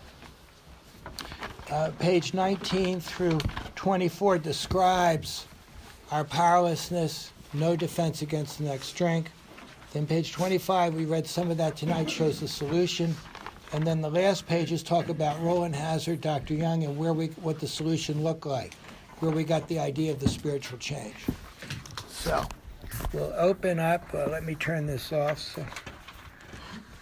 uh, 1.71 1.91
page 1.99 2.33
19 2.33 2.99
through 2.99 3.39
24 3.75 4.39
describes 4.39 5.47
our 6.11 6.25
powerlessness, 6.25 7.31
no 7.53 7.75
defense 7.75 8.21
against 8.21 8.57
the 8.57 8.65
next 8.65 8.87
strength. 8.87 9.31
Then 9.93 10.07
page 10.07 10.31
25, 10.31 10.95
we 10.95 11.05
read 11.05 11.27
some 11.27 11.51
of 11.51 11.57
that 11.57 11.75
tonight, 11.77 12.09
shows 12.09 12.39
the 12.39 12.47
solution. 12.47 13.15
And 13.73 13.85
then 13.85 14.01
the 14.01 14.09
last 14.09 14.47
pages 14.47 14.81
talk 14.81 15.09
about 15.09 15.39
Rowland 15.39 15.75
Hazard, 15.75 16.19
Dr. 16.19 16.55
Jung, 16.55 16.83
and 16.83 16.97
where 16.97 17.13
we, 17.13 17.27
what 17.43 17.59
the 17.59 17.67
solution 17.67 18.23
looked 18.23 18.47
like, 18.47 18.73
where 19.19 19.29
we 19.29 19.43
got 19.43 19.67
the 19.67 19.77
idea 19.77 20.11
of 20.11 20.19
the 20.19 20.27
spiritual 20.27 20.79
change. 20.79 21.15
So 22.09 22.43
we'll 23.13 23.33
open 23.37 23.77
up. 23.77 24.03
Uh, 24.11 24.25
let 24.31 24.43
me 24.43 24.55
turn 24.55 24.87
this 24.87 25.13
off. 25.13 25.37
So. 25.37 25.63